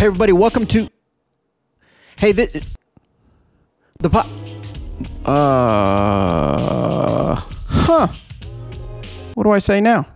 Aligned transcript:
Hey, 0.00 0.06
everybody, 0.06 0.32
welcome 0.32 0.64
to. 0.68 0.88
Hey, 2.16 2.32
the 2.32 2.64
the 3.98 4.08
po- 4.08 5.30
Uh, 5.30 7.34
huh. 7.34 8.06
What 9.34 9.44
do 9.44 9.50
I 9.50 9.58
say 9.58 9.78
now? 9.78 10.06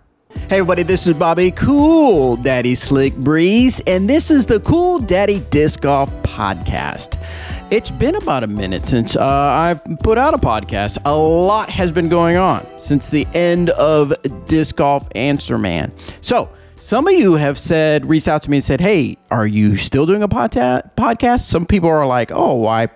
Hey, 0.48 0.60
everybody, 0.60 0.84
this 0.84 1.06
is 1.06 1.12
Bobby 1.12 1.50
Cool 1.50 2.36
Daddy 2.36 2.74
Slick 2.74 3.14
Breeze, 3.14 3.82
and 3.86 4.08
this 4.08 4.30
is 4.30 4.46
the 4.46 4.58
Cool 4.60 5.00
Daddy 5.00 5.40
Disc 5.50 5.83
Golf 5.83 6.10
Podcast. 6.22 7.22
It's 7.71 7.90
been 7.90 8.14
about 8.14 8.42
a 8.42 8.46
minute 8.46 8.87
since 8.87 9.16
uh, 9.16 9.22
I've 9.22 9.85
put 9.98 10.16
out 10.16 10.32
a 10.32 10.38
podcast. 10.38 10.96
A 11.04 11.14
lot 11.14 11.69
has 11.69 11.92
been 11.92 12.08
going 12.08 12.38
on 12.38 12.66
since 12.78 13.10
the 13.10 13.26
end 13.35 13.69
of 13.69 14.14
Disc 14.46 14.76
Golf 14.76 15.06
Answer 15.14 15.58
Man. 15.58 15.92
So, 16.23 16.48
some 16.84 17.06
of 17.06 17.14
you 17.14 17.34
have 17.34 17.59
said, 17.59 18.06
reached 18.06 18.28
out 18.28 18.42
to 18.42 18.50
me 18.50 18.59
and 18.59 18.64
said, 18.64 18.78
Hey, 18.78 19.16
are 19.30 19.46
you 19.46 19.78
still 19.78 20.05
doing 20.05 20.23
a 20.23 20.28
podta- 20.28 20.95
podcast? 20.96 21.41
Some 21.41 21.64
people 21.64 21.88
are 21.88 22.06
like, 22.06 22.30
Oh, 22.30 22.66
I 22.66 22.88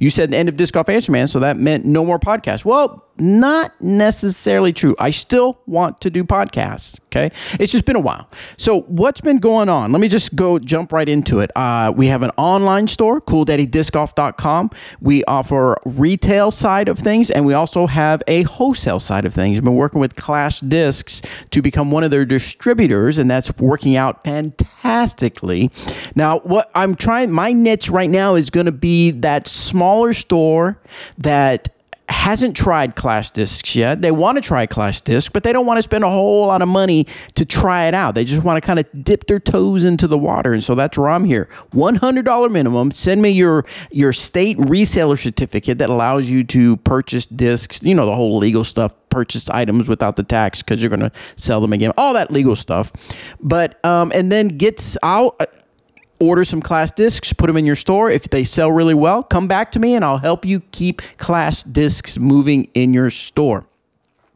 you 0.00 0.10
said 0.10 0.32
the 0.32 0.36
end 0.36 0.48
of 0.48 0.56
Disc 0.56 0.74
Golf 0.74 0.88
Answer 0.88 1.12
Man, 1.12 1.28
so 1.28 1.38
that 1.38 1.56
meant 1.56 1.84
no 1.84 2.04
more 2.04 2.18
podcast. 2.18 2.64
Well, 2.64 3.06
not 3.22 3.80
necessarily 3.80 4.72
true. 4.72 4.96
I 4.98 5.10
still 5.10 5.60
want 5.66 6.00
to 6.00 6.10
do 6.10 6.24
podcasts. 6.24 6.98
Okay. 7.06 7.30
It's 7.60 7.70
just 7.70 7.84
been 7.84 7.94
a 7.94 8.00
while. 8.00 8.28
So, 8.56 8.80
what's 8.82 9.20
been 9.20 9.38
going 9.38 9.68
on? 9.68 9.92
Let 9.92 10.00
me 10.00 10.08
just 10.08 10.34
go 10.34 10.58
jump 10.58 10.92
right 10.92 11.08
into 11.08 11.40
it. 11.40 11.50
Uh, 11.54 11.92
we 11.94 12.06
have 12.06 12.22
an 12.22 12.30
online 12.38 12.88
store, 12.88 13.20
cooldaddyDiscGolf.com. 13.20 14.70
We 15.00 15.22
offer 15.24 15.76
retail 15.84 16.50
side 16.50 16.88
of 16.88 16.98
things, 16.98 17.30
and 17.30 17.44
we 17.44 17.52
also 17.52 17.86
have 17.86 18.22
a 18.26 18.42
wholesale 18.44 18.98
side 18.98 19.26
of 19.26 19.34
things. 19.34 19.56
We've 19.56 19.64
been 19.64 19.74
working 19.74 20.00
with 20.00 20.16
Clash 20.16 20.60
Discs 20.60 21.20
to 21.50 21.60
become 21.60 21.90
one 21.90 22.02
of 22.02 22.10
their 22.10 22.24
distributors, 22.24 23.18
and 23.18 23.30
that's 23.30 23.54
working 23.58 23.94
out 23.94 24.24
fantastically. 24.24 25.70
Now, 26.14 26.38
what 26.40 26.70
I'm 26.74 26.94
trying, 26.94 27.30
my 27.30 27.52
niche 27.52 27.90
right 27.90 28.10
now 28.10 28.36
is 28.36 28.48
going 28.48 28.66
to 28.66 28.72
be 28.72 29.10
that 29.10 29.46
smaller 29.46 30.14
store 30.14 30.80
that 31.18 31.68
hasn't 32.08 32.56
tried 32.56 32.94
Clash 32.94 33.30
Discs 33.30 33.74
yet. 33.74 34.02
They 34.02 34.10
want 34.10 34.36
to 34.36 34.42
try 34.42 34.66
Clash 34.66 35.00
Disc, 35.00 35.32
but 35.32 35.42
they 35.42 35.52
don't 35.52 35.66
want 35.66 35.78
to 35.78 35.82
spend 35.82 36.04
a 36.04 36.10
whole 36.10 36.46
lot 36.46 36.62
of 36.62 36.68
money 36.68 37.06
to 37.34 37.44
try 37.44 37.86
it 37.86 37.94
out. 37.94 38.14
They 38.14 38.24
just 38.24 38.42
want 38.42 38.62
to 38.62 38.66
kind 38.66 38.78
of 38.78 38.86
dip 39.04 39.26
their 39.26 39.40
toes 39.40 39.84
into 39.84 40.06
the 40.06 40.18
water, 40.18 40.52
and 40.52 40.62
so 40.62 40.74
that's 40.74 40.98
where 40.98 41.08
I'm 41.08 41.24
here. 41.24 41.48
One 41.70 41.96
hundred 41.96 42.24
dollar 42.24 42.48
minimum. 42.48 42.90
Send 42.90 43.22
me 43.22 43.30
your 43.30 43.64
your 43.90 44.12
state 44.12 44.58
reseller 44.58 45.18
certificate 45.18 45.78
that 45.78 45.90
allows 45.90 46.28
you 46.30 46.44
to 46.44 46.76
purchase 46.78 47.26
discs. 47.26 47.82
You 47.82 47.94
know 47.94 48.06
the 48.06 48.14
whole 48.16 48.38
legal 48.38 48.64
stuff. 48.64 48.94
Purchase 49.08 49.50
items 49.50 49.90
without 49.90 50.16
the 50.16 50.22
tax 50.22 50.62
because 50.62 50.82
you're 50.82 50.88
going 50.88 51.00
to 51.00 51.12
sell 51.36 51.60
them 51.60 51.74
again. 51.74 51.92
All 51.98 52.14
that 52.14 52.30
legal 52.30 52.56
stuff, 52.56 52.90
but 53.40 53.84
um, 53.84 54.10
and 54.14 54.32
then 54.32 54.48
gets 54.48 54.96
out 55.02 55.38
order 56.22 56.44
some 56.44 56.62
Clash 56.62 56.92
Discs, 56.92 57.32
put 57.32 57.46
them 57.48 57.56
in 57.56 57.66
your 57.66 57.74
store. 57.76 58.10
If 58.10 58.30
they 58.30 58.44
sell 58.44 58.70
really 58.70 58.94
well, 58.94 59.22
come 59.22 59.48
back 59.48 59.72
to 59.72 59.80
me 59.80 59.94
and 59.94 60.04
I'll 60.04 60.18
help 60.18 60.44
you 60.44 60.60
keep 60.60 61.02
Clash 61.18 61.62
Discs 61.64 62.18
moving 62.18 62.64
in 62.74 62.94
your 62.94 63.10
store. 63.10 63.66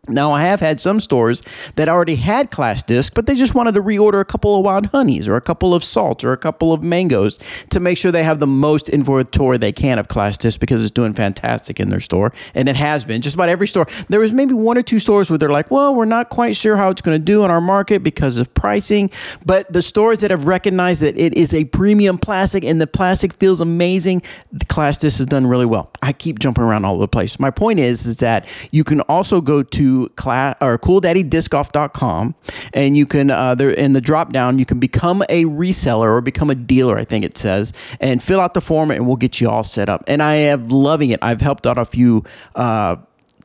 Now, 0.09 0.33
I 0.33 0.43
have 0.43 0.61
had 0.61 0.81
some 0.81 1.01
stores 1.01 1.43
that 1.75 1.89
already 1.89 2.17
had 2.17 2.51
Clash 2.51 2.83
Disc, 2.85 3.15
but 3.15 3.27
they 3.27 3.35
just 3.35 3.55
wanted 3.55 3.75
to 3.75 3.83
reorder 3.83 4.21
a 4.21 4.25
couple 4.25 4.57
of 4.57 4.65
wild 4.65 4.87
honeys 4.87 5.29
or 5.29 5.37
a 5.37 5.41
couple 5.41 5.75
of 5.75 5.83
salts 5.83 6.23
or 6.23 6.33
a 6.33 6.37
couple 6.37 6.73
of 6.73 6.83
mangoes 6.83 7.39
to 7.71 7.81
make 7.81 7.99
sure 7.99 8.13
they 8.13 8.25
have 8.25 8.39
the 8.39 8.47
most 8.47 8.89
inventory 8.89 9.59
they 9.59 9.73
can 9.73 9.99
of 9.99 10.09
Clash 10.09 10.39
Disc 10.39 10.61
because 10.61 10.83
it's 10.83 10.91
doing 10.91 11.15
fantastic 11.15 11.81
in 11.81 11.89
their 11.89 12.01
store. 12.01 12.33
And 12.55 12.69
it 12.69 12.77
has 12.77 13.05
been 13.05 13.21
just 13.23 13.35
about 13.35 13.49
every 13.49 13.67
store. 13.67 13.87
There 14.09 14.21
was 14.21 14.33
maybe 14.33 14.55
one 14.55 14.79
or 14.79 14.83
two 14.83 14.99
stores 14.99 15.31
where 15.31 15.39
they're 15.39 15.49
like, 15.49 15.71
well, 15.71 15.95
we're 15.95 16.05
not 16.05 16.29
quite 16.29 16.57
sure 16.57 16.77
how 16.77 16.91
it's 16.91 17.03
going 17.03 17.19
to 17.19 17.25
do 17.25 17.45
in 17.45 17.51
our 17.51 17.61
market 17.61 18.03
because 18.03 18.37
of 18.37 18.53
pricing. 18.55 19.11
But 19.45 19.73
the 19.73 19.83
stores 19.83 20.21
that 20.21 20.31
have 20.31 20.47
recognized 20.47 21.03
that 21.03 21.17
it 21.19 21.35
is 21.35 21.53
a 21.53 21.65
premium 21.65 22.19
plastic 22.19 22.65
and 22.65 22.81
the 22.81 22.87
plastic 22.87 23.35
feels 23.35 23.61
amazing, 23.61 24.23
the 24.53 24.67
Clash 24.67 24.99
Disc 24.99 25.19
has 25.19 25.27
done 25.27 25.47
really 25.47 25.67
well. 25.67 25.91
I 26.03 26.13
keep 26.13 26.39
jumping 26.39 26.65
around 26.65 26.85
all 26.85 26.95
over 26.95 27.03
the 27.03 27.09
place. 27.09 27.39
My 27.41 27.51
point 27.51 27.81
is, 27.81 28.07
is 28.07 28.19
that 28.19 28.47
you 28.71 28.85
can 28.85 29.01
also 29.03 29.41
go 29.41 29.63
to 29.63 29.96
class 30.17 30.57
or 30.61 30.79
cooldaddyDiscGolf.com 30.79 32.35
and 32.73 32.97
you 32.97 33.07
can 33.07 33.31
uh, 33.31 33.55
there 33.55 33.71
in 33.71 33.93
the 33.93 34.01
drop 34.01 34.33
down 34.33 34.59
you 34.59 34.67
can 34.67 34.79
become 34.79 35.23
a 35.29 35.45
reseller 35.45 36.09
or 36.09 36.21
become 36.21 36.51
a 36.51 36.55
dealer 36.55 36.97
I 36.99 37.05
think 37.05 37.25
it 37.25 37.37
says 37.37 37.73
and 38.01 38.23
fill 38.23 38.41
out 38.41 38.55
the 38.55 38.61
form 38.61 38.91
and 38.91 39.07
we'll 39.07 39.17
get 39.17 39.41
you 39.41 39.49
all 39.49 39.65
set 39.65 39.89
up 39.89 40.05
and 40.07 40.23
I 40.23 40.35
am 40.35 40.69
loving 40.69 41.11
it 41.11 41.21
I've 41.23 41.41
helped 41.41 41.67
out 41.67 41.79
a 41.79 41.85
few 41.85 42.25
uh, 42.55 42.97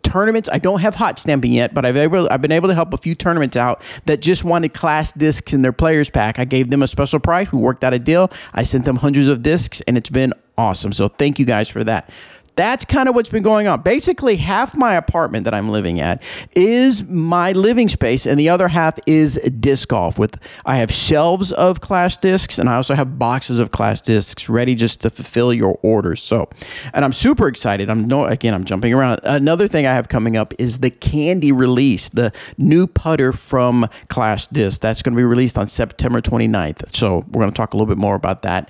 tournaments. 0.03 0.49
I 0.51 0.57
don't 0.57 0.81
have 0.81 0.95
hot 0.95 1.17
stamping 1.17 1.53
yet, 1.53 1.73
but 1.73 1.85
I've 1.85 1.95
able, 1.95 2.29
I've 2.29 2.41
been 2.41 2.51
able 2.51 2.67
to 2.69 2.75
help 2.75 2.93
a 2.93 2.97
few 2.97 3.15
tournaments 3.15 3.55
out 3.55 3.81
that 4.05 4.21
just 4.21 4.43
wanted 4.43 4.73
Clash 4.73 5.11
Discs 5.13 5.53
in 5.53 5.61
their 5.61 5.71
players 5.71 6.09
pack. 6.09 6.39
I 6.39 6.45
gave 6.45 6.69
them 6.69 6.83
a 6.83 6.87
special 6.87 7.19
price. 7.19 7.51
We 7.51 7.59
worked 7.59 7.83
out 7.83 7.93
a 7.93 7.99
deal. 7.99 8.29
I 8.53 8.63
sent 8.63 8.85
them 8.85 8.97
hundreds 8.97 9.27
of 9.27 9.41
discs, 9.41 9.81
and 9.81 9.97
it's 9.97 10.09
been 10.09 10.33
awesome. 10.57 10.91
So 10.91 11.07
thank 11.07 11.39
you 11.39 11.45
guys 11.45 11.69
for 11.69 11.83
that 11.83 12.09
that's 12.55 12.85
kind 12.85 13.07
of 13.07 13.15
what's 13.15 13.29
been 13.29 13.43
going 13.43 13.67
on. 13.67 13.81
Basically, 13.81 14.35
half 14.37 14.75
my 14.75 14.95
apartment 14.95 15.45
that 15.45 15.53
I'm 15.53 15.69
living 15.69 15.99
at 15.99 16.23
is 16.53 17.03
my 17.03 17.51
living 17.51 17.89
space, 17.89 18.25
and 18.25 18.39
the 18.39 18.49
other 18.49 18.67
half 18.67 18.99
is 19.05 19.35
disc 19.59 19.89
golf. 19.89 20.19
With 20.19 20.39
I 20.65 20.77
have 20.77 20.91
shelves 20.91 21.51
of 21.51 21.81
Clash 21.81 22.17
Discs, 22.17 22.59
and 22.59 22.69
I 22.69 22.75
also 22.75 22.95
have 22.95 23.17
boxes 23.17 23.59
of 23.59 23.71
Clash 23.71 24.01
Discs 24.01 24.49
ready 24.49 24.75
just 24.75 25.01
to 25.01 25.09
fulfill 25.09 25.53
your 25.53 25.79
orders. 25.81 26.21
So, 26.21 26.49
and 26.93 27.05
I'm 27.05 27.13
super 27.13 27.47
excited. 27.47 27.89
I'm 27.89 28.07
no 28.07 28.25
again, 28.25 28.53
I'm 28.53 28.65
jumping 28.65 28.93
around. 28.93 29.21
Another 29.23 29.67
thing 29.67 29.85
I 29.85 29.93
have 29.93 30.09
coming 30.09 30.35
up 30.37 30.53
is 30.57 30.79
the 30.79 30.89
Candy 30.89 31.51
release, 31.51 32.09
the 32.09 32.31
new 32.57 32.87
putter 32.87 33.31
from 33.31 33.89
Clash 34.09 34.47
Disc. 34.47 34.81
That's 34.81 35.01
going 35.01 35.13
to 35.13 35.17
be 35.17 35.23
released 35.23 35.57
on 35.57 35.67
September 35.67 36.21
29th. 36.21 36.95
So 36.95 37.25
we're 37.31 37.41
going 37.41 37.51
to 37.51 37.55
talk 37.55 37.73
a 37.73 37.77
little 37.77 37.87
bit 37.87 37.97
more 37.97 38.15
about 38.15 38.41
that 38.43 38.69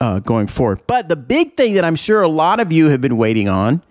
uh, 0.00 0.20
going 0.20 0.46
forward. 0.46 0.80
But 0.86 1.08
the 1.08 1.16
big 1.16 1.56
thing 1.56 1.74
that 1.74 1.84
I'm 1.84 1.96
sure 1.96 2.22
a 2.22 2.28
lot 2.28 2.60
of 2.60 2.72
you 2.72 2.88
have 2.90 3.00
been 3.00 3.16
waiting 3.16 3.48
on 3.48 3.82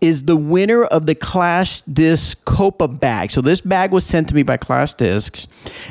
is 0.00 0.24
the 0.24 0.36
winner 0.36 0.84
of 0.84 1.06
the 1.06 1.14
Clash 1.14 1.80
Disc 1.82 2.44
Copa 2.44 2.88
bag. 2.88 3.30
So 3.30 3.40
this 3.40 3.60
bag 3.62 3.90
was 3.90 4.04
sent 4.04 4.28
to 4.28 4.34
me 4.34 4.42
by 4.42 4.58
Clash 4.58 4.94
Discs, 4.94 5.46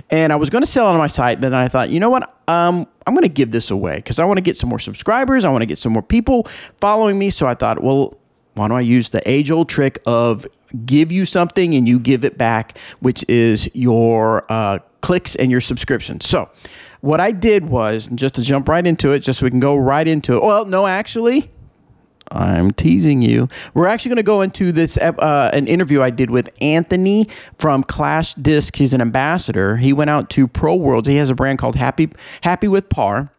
and 0.09 0.31
I 0.31 0.35
was 0.35 0.49
going 0.49 0.61
to 0.61 0.69
sell 0.69 0.87
it 0.87 0.91
on 0.91 0.97
my 0.97 1.07
site, 1.07 1.41
but 1.41 1.49
then 1.49 1.59
I 1.59 1.67
thought, 1.67 1.89
you 1.89 1.99
know 1.99 2.11
what? 2.11 2.23
Um, 2.47 2.87
I'm 3.07 3.15
going 3.15 3.23
to 3.23 3.29
give 3.29 3.51
this 3.51 3.71
away 3.71 3.95
because 3.95 4.19
I 4.19 4.25
want 4.25 4.37
to 4.37 4.41
get 4.41 4.55
some 4.55 4.69
more 4.69 4.79
subscribers. 4.79 5.45
I 5.45 5.49
want 5.49 5.63
to 5.63 5.65
get 5.65 5.77
some 5.77 5.93
more 5.93 6.03
people 6.03 6.43
following 6.79 7.17
me. 7.17 7.31
So 7.31 7.47
I 7.47 7.55
thought, 7.55 7.81
well, 7.81 8.17
why 8.53 8.67
don't 8.67 8.77
I 8.77 8.81
use 8.81 9.09
the 9.09 9.27
age 9.29 9.49
old 9.49 9.67
trick 9.67 9.99
of 10.05 10.45
give 10.85 11.11
you 11.11 11.25
something 11.25 11.73
and 11.73 11.87
you 11.87 11.99
give 11.99 12.23
it 12.23 12.37
back, 12.37 12.77
which 12.99 13.25
is 13.27 13.73
your 13.75 14.45
uh, 14.49 14.79
clicks 15.01 15.35
and 15.35 15.51
your 15.51 15.61
subscriptions. 15.61 16.27
So 16.27 16.49
what 17.03 17.19
I 17.19 17.31
did 17.31 17.67
was, 17.67 18.07
just 18.15 18.35
to 18.35 18.41
jump 18.41 18.69
right 18.69 18.87
into 18.87 19.11
it, 19.11 19.19
just 19.19 19.39
so 19.39 19.45
we 19.45 19.49
can 19.49 19.59
go 19.59 19.75
right 19.75 20.07
into 20.07 20.37
it. 20.37 20.41
Well, 20.41 20.63
no, 20.63 20.87
actually, 20.87 21.51
I'm 22.31 22.71
teasing 22.71 23.21
you. 23.21 23.49
We're 23.73 23.87
actually 23.87 24.09
going 24.09 24.15
to 24.17 24.23
go 24.23 24.41
into 24.41 24.71
this 24.71 24.97
uh, 24.97 25.49
an 25.51 25.67
interview 25.67 26.01
I 26.01 26.11
did 26.11 26.31
with 26.31 26.49
Anthony 26.61 27.27
from 27.55 27.83
Clash 27.83 28.35
Disc. 28.35 28.77
He's 28.77 28.93
an 28.93 29.01
ambassador. 29.01 29.75
He 29.75 29.91
went 29.91 30.11
out 30.11 30.29
to 30.29 30.47
Pro 30.47 30.75
Worlds. 30.75 31.09
He 31.09 31.17
has 31.17 31.29
a 31.29 31.35
brand 31.35 31.59
called 31.59 31.75
Happy 31.75 32.09
Happy 32.39 32.69
with 32.69 32.87
Par 32.87 33.33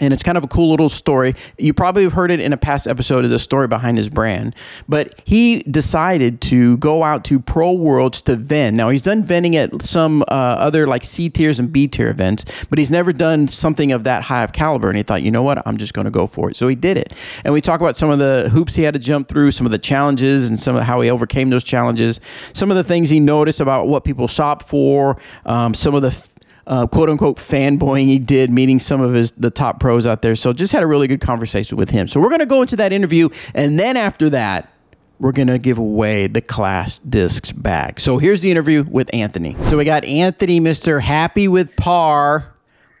and 0.00 0.12
it's 0.12 0.22
kind 0.22 0.38
of 0.38 0.44
a 0.44 0.48
cool 0.48 0.70
little 0.70 0.88
story. 0.88 1.34
You 1.58 1.74
probably 1.74 2.02
have 2.02 2.14
heard 2.14 2.30
it 2.30 2.40
in 2.40 2.52
a 2.52 2.56
past 2.56 2.88
episode 2.88 3.24
of 3.24 3.30
the 3.30 3.38
story 3.38 3.68
behind 3.68 3.98
his 3.98 4.08
brand. 4.08 4.54
But 4.88 5.20
he 5.24 5.60
decided 5.60 6.40
to 6.42 6.76
go 6.78 7.02
out 7.04 7.24
to 7.26 7.38
Pro 7.38 7.72
Worlds 7.72 8.22
to 8.22 8.36
vend. 8.36 8.76
Now 8.76 8.88
he's 8.88 9.02
done 9.02 9.22
vending 9.22 9.56
at 9.56 9.82
some 9.82 10.22
uh, 10.22 10.24
other 10.24 10.86
like 10.86 11.04
C 11.04 11.28
tiers 11.28 11.58
and 11.58 11.72
B 11.72 11.86
tier 11.86 12.08
events, 12.08 12.44
but 12.68 12.78
he's 12.78 12.90
never 12.90 13.12
done 13.12 13.48
something 13.48 13.92
of 13.92 14.04
that 14.04 14.24
high 14.24 14.42
of 14.42 14.52
caliber. 14.52 14.88
And 14.88 14.96
he 14.96 15.02
thought, 15.02 15.22
you 15.22 15.30
know 15.30 15.42
what, 15.42 15.64
I'm 15.66 15.76
just 15.76 15.94
going 15.94 16.06
to 16.06 16.10
go 16.10 16.26
for 16.26 16.50
it. 16.50 16.56
So 16.56 16.68
he 16.68 16.74
did 16.74 16.96
it. 16.96 17.12
And 17.44 17.52
we 17.52 17.60
talk 17.60 17.80
about 17.80 17.96
some 17.96 18.10
of 18.10 18.18
the 18.18 18.48
hoops 18.50 18.74
he 18.74 18.82
had 18.82 18.94
to 18.94 19.00
jump 19.00 19.28
through, 19.28 19.50
some 19.50 19.66
of 19.66 19.72
the 19.72 19.78
challenges, 19.78 20.48
and 20.48 20.58
some 20.58 20.76
of 20.76 20.84
how 20.84 21.00
he 21.00 21.10
overcame 21.10 21.50
those 21.50 21.64
challenges. 21.64 22.20
Some 22.52 22.70
of 22.70 22.76
the 22.76 22.84
things 22.84 23.10
he 23.10 23.20
noticed 23.20 23.60
about 23.60 23.88
what 23.88 24.04
people 24.04 24.26
shop 24.28 24.62
for. 24.62 25.16
Um, 25.44 25.74
some 25.74 25.94
of 25.94 26.02
the 26.02 26.29
uh, 26.70 26.86
quote 26.86 27.10
unquote 27.10 27.36
fanboying 27.36 28.06
he 28.06 28.18
did, 28.18 28.50
meeting 28.50 28.78
some 28.80 29.02
of 29.02 29.12
his 29.12 29.32
the 29.32 29.50
top 29.50 29.78
pros 29.78 30.06
out 30.06 30.22
there. 30.22 30.34
So 30.34 30.54
just 30.54 30.72
had 30.72 30.82
a 30.82 30.86
really 30.86 31.06
good 31.06 31.20
conversation 31.20 31.76
with 31.76 31.90
him. 31.90 32.08
So 32.08 32.20
we're 32.20 32.30
gonna 32.30 32.46
go 32.46 32.62
into 32.62 32.76
that 32.76 32.92
interview, 32.92 33.28
and 33.54 33.78
then 33.78 33.98
after 33.98 34.30
that, 34.30 34.72
we're 35.18 35.32
gonna 35.32 35.58
give 35.58 35.76
away 35.76 36.28
the 36.28 36.40
Clash 36.40 36.98
Discs 37.00 37.52
bag. 37.52 38.00
So 38.00 38.16
here's 38.16 38.40
the 38.40 38.50
interview 38.50 38.84
with 38.88 39.12
Anthony. 39.12 39.54
So 39.60 39.76
we 39.76 39.84
got 39.84 40.04
Anthony, 40.04 40.60
Mister 40.60 41.00
Happy 41.00 41.46
with 41.46 41.76
Par, 41.76 42.54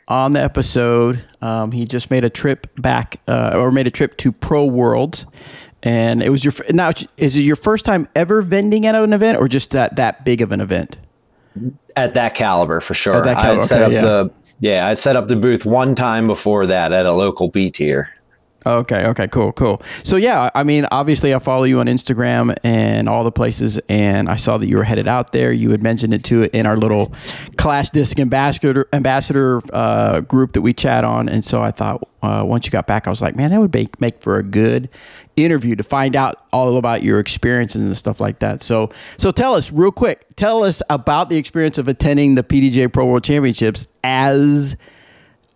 on 0.08 0.32
the 0.32 0.42
episode. 0.42 1.24
Um, 1.40 1.70
he 1.70 1.86
just 1.86 2.10
made 2.10 2.24
a 2.24 2.30
trip 2.30 2.66
back, 2.76 3.20
uh, 3.28 3.52
or 3.54 3.70
made 3.70 3.86
a 3.86 3.90
trip 3.92 4.16
to 4.18 4.32
Pro 4.32 4.66
World. 4.66 5.24
And 5.82 6.22
it 6.22 6.28
was 6.28 6.44
your 6.44 6.52
now 6.70 6.90
is 7.16 7.36
it 7.38 7.42
your 7.42 7.56
first 7.56 7.86
time 7.86 8.06
ever 8.14 8.42
vending 8.42 8.84
at 8.84 8.94
an 8.94 9.12
event 9.14 9.38
or 9.38 9.48
just 9.48 9.70
that 9.70 9.96
that 9.96 10.24
big 10.24 10.42
of 10.42 10.52
an 10.52 10.60
event? 10.60 10.98
At 11.96 12.14
that 12.14 12.34
caliber 12.34 12.80
for 12.80 12.94
sure. 12.94 13.22
Caliber, 13.22 13.62
I 13.62 13.66
set 13.66 13.82
okay, 13.82 13.84
up 13.84 13.92
yeah. 13.92 14.02
the 14.02 14.32
yeah, 14.60 14.86
I 14.86 14.94
set 14.94 15.16
up 15.16 15.28
the 15.28 15.36
booth 15.36 15.64
one 15.64 15.94
time 15.94 16.26
before 16.26 16.66
that 16.66 16.92
at 16.92 17.06
a 17.06 17.12
local 17.14 17.48
B 17.48 17.70
tier. 17.70 18.10
Okay. 18.66 19.06
Okay. 19.06 19.28
Cool. 19.28 19.52
Cool. 19.52 19.82
So 20.02 20.16
yeah, 20.16 20.50
I 20.54 20.62
mean, 20.62 20.86
obviously, 20.90 21.34
I 21.34 21.38
follow 21.38 21.64
you 21.64 21.80
on 21.80 21.86
Instagram 21.86 22.54
and 22.62 23.08
all 23.08 23.24
the 23.24 23.32
places, 23.32 23.78
and 23.88 24.28
I 24.28 24.36
saw 24.36 24.58
that 24.58 24.66
you 24.66 24.76
were 24.76 24.84
headed 24.84 25.08
out 25.08 25.32
there. 25.32 25.52
You 25.52 25.70
had 25.70 25.82
mentioned 25.82 26.12
it 26.12 26.24
too 26.24 26.48
in 26.52 26.66
our 26.66 26.76
little 26.76 27.12
Clash 27.56 27.90
Disc 27.90 28.18
ambassador 28.18 28.88
ambassador 28.92 29.60
uh, 29.72 30.20
group 30.20 30.52
that 30.52 30.62
we 30.62 30.72
chat 30.72 31.04
on, 31.04 31.28
and 31.28 31.44
so 31.44 31.62
I 31.62 31.70
thought 31.70 32.06
uh, 32.22 32.44
once 32.46 32.66
you 32.66 32.70
got 32.70 32.86
back, 32.86 33.06
I 33.06 33.10
was 33.10 33.22
like, 33.22 33.34
man, 33.34 33.50
that 33.50 33.60
would 33.60 33.72
make 33.72 34.00
make 34.00 34.20
for 34.20 34.38
a 34.38 34.42
good 34.42 34.90
interview 35.36 35.74
to 35.76 35.82
find 35.82 36.14
out 36.14 36.44
all 36.52 36.76
about 36.76 37.02
your 37.02 37.18
experiences 37.18 37.82
and 37.82 37.96
stuff 37.96 38.20
like 38.20 38.40
that. 38.40 38.62
So, 38.62 38.90
so 39.16 39.30
tell 39.30 39.54
us 39.54 39.72
real 39.72 39.92
quick. 39.92 40.26
Tell 40.36 40.64
us 40.64 40.82
about 40.90 41.30
the 41.30 41.36
experience 41.36 41.78
of 41.78 41.88
attending 41.88 42.34
the 42.34 42.42
PDGA 42.42 42.92
Pro 42.92 43.06
World 43.06 43.24
Championships 43.24 43.86
as 44.04 44.76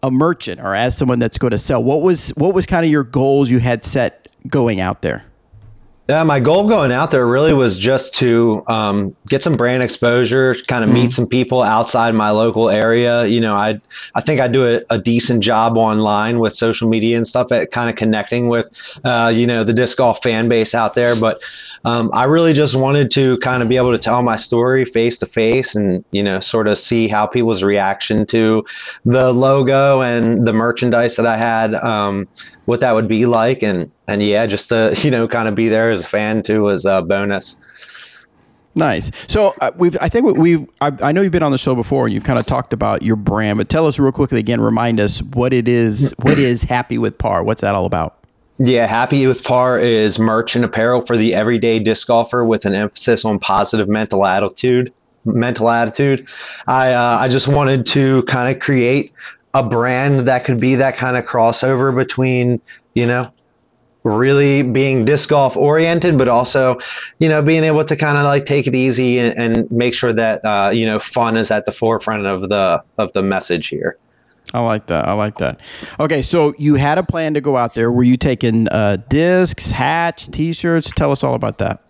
a 0.05 0.11
merchant 0.11 0.61
or 0.61 0.75
as 0.75 0.97
someone 0.97 1.19
that's 1.19 1.39
going 1.39 1.51
to 1.51 1.59
sell 1.59 1.83
what 1.83 2.03
was 2.03 2.31
what 2.31 2.55
was 2.55 2.67
kind 2.67 2.85
of 2.85 2.91
your 2.91 3.05
goals 3.05 3.51
you 3.51 3.59
had 3.59 3.83
set 3.83 4.29
going 4.49 4.81
out 4.81 5.01
there 5.01 5.25
yeah, 6.06 6.23
my 6.23 6.39
goal 6.39 6.69
going 6.69 6.93
out 6.93 7.11
there 7.12 7.27
really 7.27 7.55
was 7.55 7.79
just 7.79 8.15
to 8.17 8.62
um, 8.67 9.17
get 9.27 9.43
some 9.43 9.55
brand 9.55 9.83
exposure, 9.83 10.55
kind 10.69 10.85
of 10.85 10.91
mm-hmm. 10.91 11.05
meet 11.05 11.12
some 11.15 11.27
people 11.27 11.62
outside 11.62 12.15
my 12.15 12.31
local 12.31 12.69
area. 12.69 13.25
You 13.25 13.41
know, 13.41 13.55
I 13.55 13.81
I 14.15 14.21
think 14.21 14.39
I 14.39 14.47
do 14.47 14.67
a, 14.67 14.83
a, 14.91 14.99
decent 14.99 15.43
job 15.43 15.79
online 15.79 16.41
with 16.41 16.55
social 16.55 16.91
media 16.91 17.17
and 17.17 17.27
stuff 17.27 17.50
at 17.53 17.71
kind 17.71 17.89
of 17.89 17.97
connecting 17.97 18.49
with, 18.50 18.67
uh, 19.03 19.33
you 19.35 19.47
know, 19.47 19.65
the 19.65 19.73
disc 19.73 19.97
golf 19.97 20.23
fan 20.23 20.47
base 20.47 20.75
out 20.75 20.93
there. 20.93 21.17
But 21.17 21.41
um, 21.85 22.11
I 22.15 22.25
really 22.25 22.55
just 22.55 22.75
wanted 22.75 23.11
to 23.13 23.37
kind 23.39 23.63
of 23.63 23.69
be 23.69 23.77
able 23.77 23.93
to 23.93 23.99
tell 23.99 24.23
my 24.23 24.37
story 24.37 24.87
face 24.87 25.19
to 25.19 25.27
face 25.27 25.75
and, 25.75 26.03
you 26.13 26.23
know, 26.23 26.41
sort 26.41 26.67
of 26.67 26.79
see 26.79 27.09
how 27.09 27.27
people's 27.27 27.63
reaction 27.63 28.25
to 28.27 28.65
the 29.05 29.33
logo 29.33 30.01
and 30.01 30.47
the 30.47 30.53
merchandise 30.53 31.17
that 31.17 31.27
I 31.27 31.37
had, 31.37 31.75
um, 31.75 32.27
what 32.65 32.81
that 32.81 32.95
would 32.95 33.07
be 33.07 33.27
like. 33.27 33.63
And, 33.63 33.91
and 34.09 34.23
yeah, 34.23 34.47
just 34.47 34.71
to, 34.71 34.95
you 35.03 35.11
know, 35.11 35.29
kind 35.29 35.47
of 35.47 35.55
be 35.55 35.69
there 35.69 35.91
as 35.91 36.01
a 36.01 36.07
fan 36.07 36.43
too 36.43 36.63
was 36.63 36.87
a 36.87 37.03
bonus. 37.03 37.61
Nice. 38.77 39.11
So 39.29 39.55
uh, 39.61 39.71
we've, 39.77 39.97
I 40.01 40.09
think 40.09 40.37
we've, 40.37 40.67
I, 40.81 40.91
I, 41.01 41.13
know 41.13 41.21
you've 41.21 41.31
been 41.31 41.45
on 41.45 41.53
the 41.53 41.59
show 41.59 41.77
before 41.77 42.07
and 42.07 42.15
you've 42.15 42.25
kind 42.25 42.41
of 42.41 42.47
talked 42.47 42.73
about 42.73 43.03
your 43.03 43.15
brand, 43.15 43.59
but 43.59 43.69
tell 43.69 43.87
us 43.87 44.01
real 44.01 44.11
quickly 44.11 44.41
again, 44.41 44.61
remind 44.61 44.99
us 44.99 45.23
what 45.23 45.53
it 45.53 45.69
is, 45.69 46.13
what 46.23 46.41
is 46.41 46.65
Happy 46.65 46.99
with 46.99 47.17
Par? 47.17 47.45
What's 47.45 47.61
that 47.61 47.77
all 47.77 47.87
about? 47.87 48.24
Yeah, 48.59 48.87
Happy 48.87 49.27
with 49.27 49.43
Par 49.43 49.79
is 49.79 50.19
merch 50.19 50.55
and 50.55 50.65
apparel 50.65 51.05
for 51.05 51.17
the 51.17 51.35
everyday 51.35 51.81
disc 51.81 52.06
golfer 52.06 52.45
with 52.45 52.65
an 52.67 52.75
emphasis 52.75 53.25
on 53.25 53.41
positive 53.41 53.89
mental 53.89 54.25
attitude. 54.25 54.93
Mental 55.25 55.69
attitude. 55.71 56.29
I 56.67 56.93
uh, 56.93 57.19
I 57.21 57.29
just 57.29 57.49
wanted 57.49 57.87
to 57.87 58.23
kind 58.25 58.55
of 58.55 58.61
create 58.61 59.12
a 59.55 59.62
brand 59.62 60.29
that 60.29 60.45
could 60.45 60.61
be 60.61 60.77
that 60.77 60.97
kind 60.97 61.17
of 61.17 61.25
crossover 61.25 61.97
between 61.97 62.61
you 62.95 63.06
know 63.06 63.33
really 64.05 64.62
being 64.62 65.05
disc 65.05 65.31
golf 65.31 65.57
oriented, 65.57 66.19
but 66.19 66.29
also, 66.29 66.79
you 67.19 67.29
know, 67.29 67.43
being 67.43 67.65
able 67.65 67.85
to 67.85 67.97
kind 67.97 68.19
of 68.19 68.25
like 68.25 68.45
take 68.47 68.67
it 68.67 68.75
easy 68.75 69.19
and, 69.19 69.57
and 69.57 69.71
make 69.73 69.95
sure 69.95 70.12
that 70.12 70.45
uh, 70.45 70.71
you 70.73 70.87
know 70.87 71.00
fun 71.00 71.37
is 71.37 71.50
at 71.50 71.67
the 71.67 71.73
forefront 71.73 72.27
of 72.27 72.49
the 72.49 72.85
of 72.99 73.12
the 73.15 73.23
message 73.23 73.69
here. 73.69 73.99
I 74.52 74.61
like 74.61 74.87
that. 74.87 75.08
I 75.08 75.12
like 75.14 75.38
that. 75.38 75.61
Okay, 75.99 76.23
so 76.23 76.55
you 76.58 76.75
had 76.76 76.99
a 76.99 77.02
plan 77.02 77.35
to 77.35 77.41
go 77.41 77.56
out 77.56 77.75
there. 77.75 77.91
Were 77.91 78.05
you 78.05 78.17
taking 78.17 78.69
uh, 78.69 78.99
discs, 79.08 79.70
hats, 79.70 80.29
T-shirts? 80.29 80.93
Tell 80.93 81.11
us 81.11 81.25
all 81.25 81.35
about 81.35 81.58
that. 81.58 81.81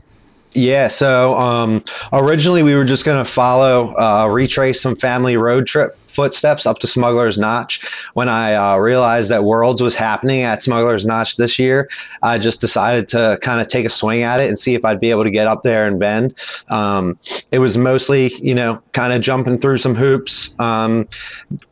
Yeah, 0.53 0.87
so 0.87 1.35
um, 1.35 1.85
originally 2.13 2.63
we 2.63 2.75
were 2.75 2.85
just 2.85 3.05
going 3.05 3.23
to 3.23 3.31
follow, 3.31 3.93
uh, 3.97 4.29
retrace 4.29 4.81
some 4.81 4.95
family 4.95 5.37
road 5.37 5.67
trip 5.67 5.99
footsteps 6.15 6.67
up 6.67 6.79
to 6.79 6.87
Smuggler's 6.87 7.39
Notch. 7.39 7.81
When 8.15 8.29
I 8.29 8.55
uh, 8.55 8.77
realized 8.79 9.31
that 9.31 9.45
Worlds 9.45 9.83
was 9.83 9.97
happening 9.97 10.43
at 10.43 10.63
Smuggler's 10.63 11.07
Notch 11.07 11.37
this 11.37 11.59
year, 11.59 11.89
I 12.23 12.39
just 12.39 12.61
decided 12.61 13.09
to 13.09 13.39
kind 13.43 13.61
of 13.61 13.67
take 13.67 13.87
a 13.87 13.91
swing 13.91 14.23
at 14.23 14.41
it 14.41 14.49
and 14.49 14.59
see 14.59 14.75
if 14.75 14.85
I'd 14.85 15.01
be 15.01 15.11
able 15.11 15.25
to 15.25 15.31
get 15.31 15.47
up 15.47 15.63
there 15.63 15.87
and 15.87 15.99
bend. 15.99 16.35
Um, 16.69 17.19
it 17.51 17.59
was 17.59 17.77
mostly, 17.77 18.35
you 18.37 18.55
know, 18.55 18.81
kind 18.93 19.13
of 19.13 19.21
jumping 19.21 19.59
through 19.59 19.79
some 19.79 19.95
hoops 19.95 20.55
um, 20.61 21.09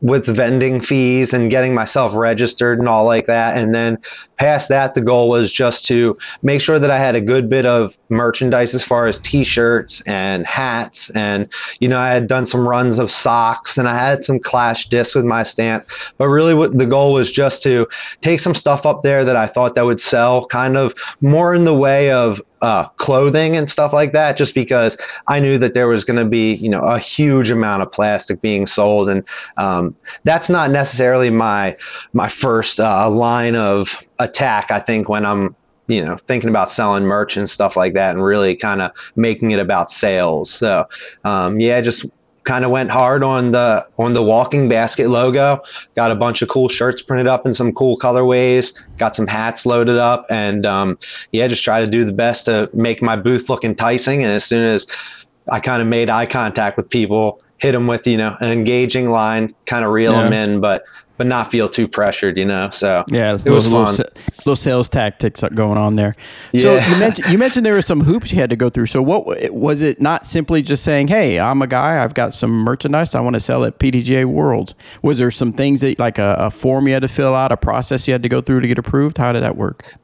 with 0.00 0.26
vending 0.26 0.80
fees 0.80 1.32
and 1.32 1.50
getting 1.50 1.74
myself 1.74 2.14
registered 2.14 2.78
and 2.78 2.88
all 2.88 3.04
like 3.04 3.26
that. 3.26 3.56
And 3.56 3.74
then 3.74 3.98
past 4.36 4.68
that, 4.68 4.94
the 4.94 5.00
goal 5.00 5.28
was 5.28 5.52
just 5.52 5.84
to 5.86 6.18
make 6.42 6.60
sure 6.60 6.78
that 6.78 6.90
I 6.90 6.98
had 6.98 7.14
a 7.14 7.20
good 7.20 7.48
bit 7.48 7.66
of 7.66 7.96
merchandise 8.08 8.74
as 8.74 8.82
far 8.82 9.06
as 9.06 9.20
t-shirts 9.20 10.02
and 10.06 10.46
hats. 10.46 11.10
And, 11.10 11.48
you 11.80 11.88
know, 11.88 11.98
I 11.98 12.10
had 12.10 12.26
done 12.26 12.46
some 12.46 12.66
runs 12.66 12.98
of 12.98 13.10
socks 13.10 13.78
and 13.78 13.88
I 13.88 13.96
had 13.96 14.24
some 14.24 14.31
some 14.32 14.40
clash 14.40 14.88
discs 14.88 15.14
with 15.14 15.24
my 15.24 15.42
stamp. 15.42 15.86
But 16.18 16.28
really, 16.28 16.54
what 16.54 16.76
the 16.76 16.86
goal 16.86 17.12
was 17.12 17.30
just 17.30 17.62
to 17.64 17.86
take 18.20 18.40
some 18.40 18.54
stuff 18.54 18.86
up 18.86 19.02
there 19.02 19.24
that 19.24 19.36
I 19.36 19.46
thought 19.46 19.74
that 19.74 19.84
would 19.84 20.00
sell, 20.00 20.46
kind 20.46 20.76
of 20.76 20.94
more 21.20 21.54
in 21.54 21.64
the 21.64 21.74
way 21.74 22.10
of 22.10 22.40
uh, 22.62 22.88
clothing 22.96 23.56
and 23.56 23.68
stuff 23.68 23.92
like 23.92 24.12
that, 24.12 24.36
just 24.36 24.54
because 24.54 24.96
I 25.28 25.40
knew 25.40 25.58
that 25.58 25.74
there 25.74 25.88
was 25.88 26.04
going 26.04 26.18
to 26.18 26.24
be, 26.24 26.54
you 26.54 26.70
know, 26.70 26.80
a 26.80 26.98
huge 26.98 27.50
amount 27.50 27.82
of 27.82 27.92
plastic 27.92 28.40
being 28.40 28.66
sold, 28.66 29.08
and 29.08 29.24
um, 29.56 29.94
that's 30.24 30.48
not 30.48 30.70
necessarily 30.70 31.30
my 31.30 31.76
my 32.12 32.28
first 32.28 32.80
uh, 32.80 33.08
line 33.10 33.56
of 33.56 34.00
attack. 34.18 34.70
I 34.70 34.80
think 34.80 35.08
when 35.08 35.26
I'm 35.26 35.54
you 35.88 36.02
know 36.04 36.16
thinking 36.28 36.48
about 36.48 36.70
selling 36.70 37.02
merch 37.02 37.36
and 37.36 37.50
stuff 37.50 37.76
like 37.76 37.94
that 37.94 38.14
and 38.14 38.24
really 38.24 38.54
kind 38.54 38.80
of 38.80 38.92
making 39.16 39.50
it 39.50 39.58
about 39.58 39.90
sales 39.90 40.48
so 40.48 40.86
um, 41.24 41.58
yeah 41.58 41.80
just 41.80 42.06
kind 42.44 42.64
of 42.64 42.70
went 42.70 42.90
hard 42.90 43.22
on 43.22 43.52
the 43.52 43.86
on 43.98 44.14
the 44.14 44.22
walking 44.22 44.68
basket 44.68 45.08
logo. 45.08 45.60
Got 45.94 46.10
a 46.10 46.16
bunch 46.16 46.42
of 46.42 46.48
cool 46.48 46.68
shirts 46.68 47.02
printed 47.02 47.26
up 47.26 47.46
in 47.46 47.54
some 47.54 47.72
cool 47.72 47.98
colorways. 47.98 48.76
Got 48.98 49.16
some 49.16 49.26
hats 49.26 49.66
loaded 49.66 49.98
up 49.98 50.26
and 50.30 50.66
um, 50.66 50.98
yeah 51.32 51.46
just 51.46 51.64
try 51.64 51.80
to 51.80 51.86
do 51.86 52.04
the 52.04 52.12
best 52.12 52.46
to 52.46 52.68
make 52.72 53.02
my 53.02 53.16
booth 53.16 53.48
look 53.48 53.64
enticing. 53.64 54.22
And 54.24 54.32
as 54.32 54.44
soon 54.44 54.64
as 54.64 54.86
i 55.50 55.58
kind 55.58 55.82
of 55.82 55.88
made 55.88 56.08
eye 56.08 56.24
contact 56.24 56.76
with 56.76 56.88
people 56.88 57.42
hit 57.62 57.72
them 57.72 57.86
with 57.86 58.06
you 58.06 58.16
know 58.16 58.36
an 58.40 58.50
engaging 58.50 59.10
line 59.10 59.54
kind 59.66 59.84
of 59.84 59.92
reel 59.92 60.12
yeah. 60.12 60.22
them 60.24 60.32
in. 60.32 60.60
But 60.60 60.84
but 61.16 61.26
not 61.26 61.50
feel 61.50 61.68
too 61.68 61.86
pressured, 61.86 62.38
you 62.38 62.44
know. 62.44 62.70
So 62.70 63.04
yeah, 63.08 63.38
it 63.44 63.50
was 63.50 63.66
little, 63.66 63.86
fun. 63.86 64.06
Little 64.38 64.56
sales 64.56 64.88
tactics 64.88 65.42
going 65.54 65.78
on 65.78 65.94
there. 65.94 66.14
Yeah. 66.52 66.60
So 66.60 66.74
you 66.78 66.98
mentioned 66.98 67.32
you 67.32 67.38
mentioned 67.46 67.66
there 67.66 67.74
were 67.74 67.82
some 67.82 68.00
hoops 68.00 68.32
you 68.32 68.38
had 68.38 68.50
to 68.50 68.56
go 68.56 68.70
through. 68.70 68.86
So 68.86 69.02
what 69.02 69.52
was 69.52 69.82
it? 69.82 70.00
Not 70.00 70.26
simply 70.26 70.62
just 70.62 70.82
saying, 70.82 71.08
"Hey, 71.08 71.38
I'm 71.38 71.62
a 71.62 71.66
guy. 71.66 72.02
I've 72.02 72.14
got 72.14 72.34
some 72.34 72.50
merchandise. 72.50 73.14
I 73.14 73.20
want 73.20 73.34
to 73.34 73.40
sell 73.40 73.64
at 73.64 73.78
PDGA 73.78 74.24
Worlds." 74.24 74.74
Was 75.02 75.18
there 75.18 75.30
some 75.30 75.52
things 75.52 75.82
that 75.82 75.98
like 75.98 76.18
a, 76.18 76.34
a 76.38 76.50
form 76.50 76.86
you 76.88 76.94
had 76.94 77.02
to 77.02 77.08
fill 77.08 77.34
out, 77.34 77.52
a 77.52 77.56
process 77.56 78.08
you 78.08 78.12
had 78.12 78.22
to 78.22 78.28
go 78.28 78.40
through 78.40 78.60
to 78.60 78.68
get 78.68 78.78
approved? 78.78 79.18
How 79.18 79.32
did 79.32 79.42
that 79.42 79.56
work? 79.56 79.94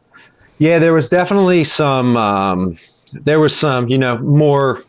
Yeah, 0.58 0.78
there 0.78 0.92
was 0.92 1.08
definitely 1.08 1.64
some. 1.64 2.16
Um, 2.16 2.78
there 3.12 3.40
was 3.40 3.56
some, 3.56 3.88
you 3.88 3.98
know, 3.98 4.18
more. 4.18 4.84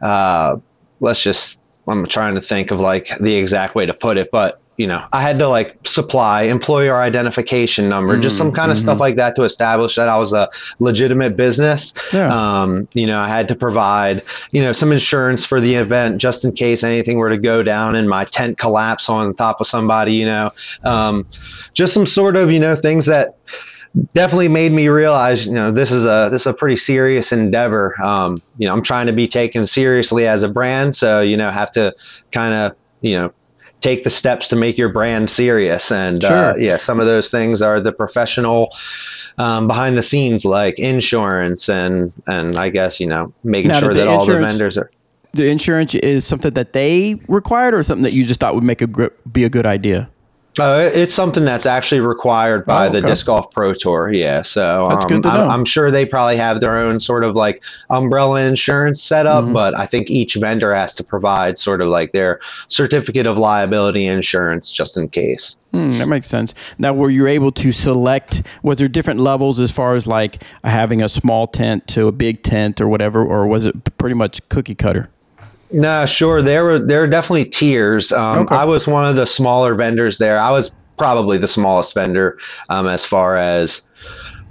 Uh, 0.00 0.58
let's 1.00 1.22
just. 1.22 1.62
I'm 1.88 2.06
trying 2.06 2.34
to 2.36 2.40
think 2.40 2.70
of 2.70 2.78
like 2.78 3.18
the 3.18 3.34
exact 3.34 3.74
way 3.74 3.84
to 3.84 3.94
put 3.94 4.16
it, 4.16 4.30
but 4.30 4.60
you 4.80 4.86
know, 4.86 5.04
I 5.12 5.20
had 5.20 5.38
to 5.40 5.46
like 5.46 5.76
supply 5.86 6.44
employer 6.44 6.96
identification 6.96 7.90
number, 7.90 8.16
mm, 8.16 8.22
just 8.22 8.38
some 8.38 8.50
kind 8.50 8.70
of 8.70 8.78
mm-hmm. 8.78 8.84
stuff 8.84 8.98
like 8.98 9.16
that 9.16 9.36
to 9.36 9.42
establish 9.42 9.96
that 9.96 10.08
I 10.08 10.16
was 10.16 10.32
a 10.32 10.48
legitimate 10.78 11.36
business. 11.36 11.92
Yeah. 12.14 12.32
Um, 12.32 12.88
you 12.94 13.04
know, 13.06 13.18
I 13.18 13.28
had 13.28 13.46
to 13.48 13.54
provide, 13.54 14.22
you 14.52 14.62
know, 14.62 14.72
some 14.72 14.90
insurance 14.90 15.44
for 15.44 15.60
the 15.60 15.74
event 15.74 16.16
just 16.16 16.46
in 16.46 16.52
case 16.52 16.82
anything 16.82 17.18
were 17.18 17.28
to 17.28 17.36
go 17.36 17.62
down 17.62 17.94
and 17.94 18.08
my 18.08 18.24
tent 18.24 18.56
collapse 18.56 19.10
on 19.10 19.34
top 19.34 19.60
of 19.60 19.66
somebody, 19.66 20.14
you 20.14 20.24
know, 20.24 20.50
um, 20.84 21.26
just 21.74 21.92
some 21.92 22.06
sort 22.06 22.34
of, 22.34 22.50
you 22.50 22.58
know, 22.58 22.74
things 22.74 23.04
that 23.04 23.36
definitely 24.14 24.48
made 24.48 24.72
me 24.72 24.88
realize, 24.88 25.44
you 25.44 25.52
know, 25.52 25.70
this 25.70 25.92
is 25.92 26.06
a 26.06 26.30
this 26.32 26.42
is 26.44 26.46
a 26.46 26.54
pretty 26.54 26.78
serious 26.78 27.32
endeavor. 27.32 28.02
Um, 28.02 28.40
you 28.56 28.66
know, 28.66 28.72
I'm 28.72 28.82
trying 28.82 29.08
to 29.08 29.12
be 29.12 29.28
taken 29.28 29.66
seriously 29.66 30.26
as 30.26 30.42
a 30.42 30.48
brand, 30.48 30.96
so 30.96 31.20
you 31.20 31.36
know, 31.36 31.50
have 31.50 31.70
to 31.72 31.94
kind 32.32 32.54
of 32.54 32.74
you 33.02 33.12
know 33.12 33.32
take 33.80 34.04
the 34.04 34.10
steps 34.10 34.48
to 34.48 34.56
make 34.56 34.78
your 34.78 34.88
brand 34.88 35.30
serious. 35.30 35.90
And 35.90 36.22
uh, 36.24 36.28
sure. 36.28 36.44
uh, 36.54 36.56
yeah, 36.56 36.76
some 36.76 37.00
of 37.00 37.06
those 37.06 37.30
things 37.30 37.62
are 37.62 37.80
the 37.80 37.92
professional 37.92 38.74
um, 39.38 39.66
behind 39.66 39.96
the 39.96 40.02
scenes, 40.02 40.44
like 40.44 40.78
insurance 40.78 41.68
and 41.68 42.12
and 42.26 42.56
I 42.56 42.70
guess 42.70 43.00
you 43.00 43.06
know 43.06 43.32
making 43.42 43.70
now, 43.70 43.80
sure 43.80 43.94
that 43.94 44.08
all 44.08 44.24
the 44.24 44.38
vendors 44.38 44.76
are. 44.76 44.90
The 45.32 45.48
insurance 45.48 45.94
is 45.94 46.26
something 46.26 46.54
that 46.54 46.72
they 46.72 47.20
required, 47.28 47.74
or 47.74 47.82
something 47.82 48.02
that 48.02 48.12
you 48.12 48.24
just 48.24 48.40
thought 48.40 48.54
would 48.54 48.64
make 48.64 48.82
a 48.82 49.10
be 49.32 49.44
a 49.44 49.48
good 49.48 49.66
idea. 49.66 50.10
Uh, 50.58 50.90
it's 50.92 51.14
something 51.14 51.44
that's 51.44 51.64
actually 51.64 52.00
required 52.00 52.66
by 52.66 52.86
oh, 52.86 52.88
okay. 52.88 53.00
the 53.00 53.06
disc 53.06 53.26
golf 53.26 53.50
pro 53.52 53.72
tour. 53.72 54.12
Yeah, 54.12 54.42
so 54.42 54.84
um, 54.90 55.24
I'm, 55.24 55.50
I'm, 55.50 55.64
sure 55.64 55.92
they 55.92 56.04
probably 56.04 56.36
have 56.36 56.60
their 56.60 56.76
own 56.76 56.98
sort 56.98 57.22
of 57.22 57.36
like 57.36 57.62
umbrella 57.88 58.40
insurance 58.40 59.00
setup, 59.00 59.44
mm-hmm. 59.44 59.52
but 59.52 59.78
I 59.78 59.86
think 59.86 60.10
each 60.10 60.34
vendor 60.34 60.74
has 60.74 60.94
to 60.96 61.04
provide 61.04 61.56
sort 61.56 61.80
of 61.80 61.88
like 61.88 62.10
their 62.12 62.40
certificate 62.66 63.28
of 63.28 63.38
liability 63.38 64.06
insurance 64.06 64.72
just 64.72 64.96
in 64.96 65.08
case. 65.08 65.60
Hmm, 65.70 65.92
that 65.92 66.08
makes 66.08 66.28
sense. 66.28 66.52
Now, 66.78 66.94
were 66.94 67.10
you 67.10 67.28
able 67.28 67.52
to 67.52 67.70
select? 67.70 68.42
Was 68.64 68.78
there 68.78 68.88
different 68.88 69.20
levels 69.20 69.60
as 69.60 69.70
far 69.70 69.94
as 69.94 70.08
like 70.08 70.42
having 70.64 71.00
a 71.00 71.08
small 71.08 71.46
tent 71.46 71.86
to 71.88 72.08
a 72.08 72.12
big 72.12 72.42
tent 72.42 72.80
or 72.80 72.88
whatever, 72.88 73.24
or 73.24 73.46
was 73.46 73.66
it 73.66 73.96
pretty 73.98 74.14
much 74.14 74.46
cookie 74.48 74.74
cutter? 74.74 75.10
No, 75.72 76.06
sure. 76.06 76.42
There 76.42 76.64
were 76.64 76.78
there 76.78 77.02
are 77.02 77.06
definitely 77.06 77.44
tiers. 77.46 78.12
Um, 78.12 78.40
okay. 78.40 78.54
I 78.54 78.64
was 78.64 78.86
one 78.86 79.06
of 79.06 79.16
the 79.16 79.26
smaller 79.26 79.74
vendors 79.74 80.18
there. 80.18 80.38
I 80.38 80.50
was 80.50 80.74
probably 80.98 81.38
the 81.38 81.48
smallest 81.48 81.94
vendor 81.94 82.38
um, 82.68 82.86
as 82.86 83.04
far 83.04 83.36
as 83.36 83.86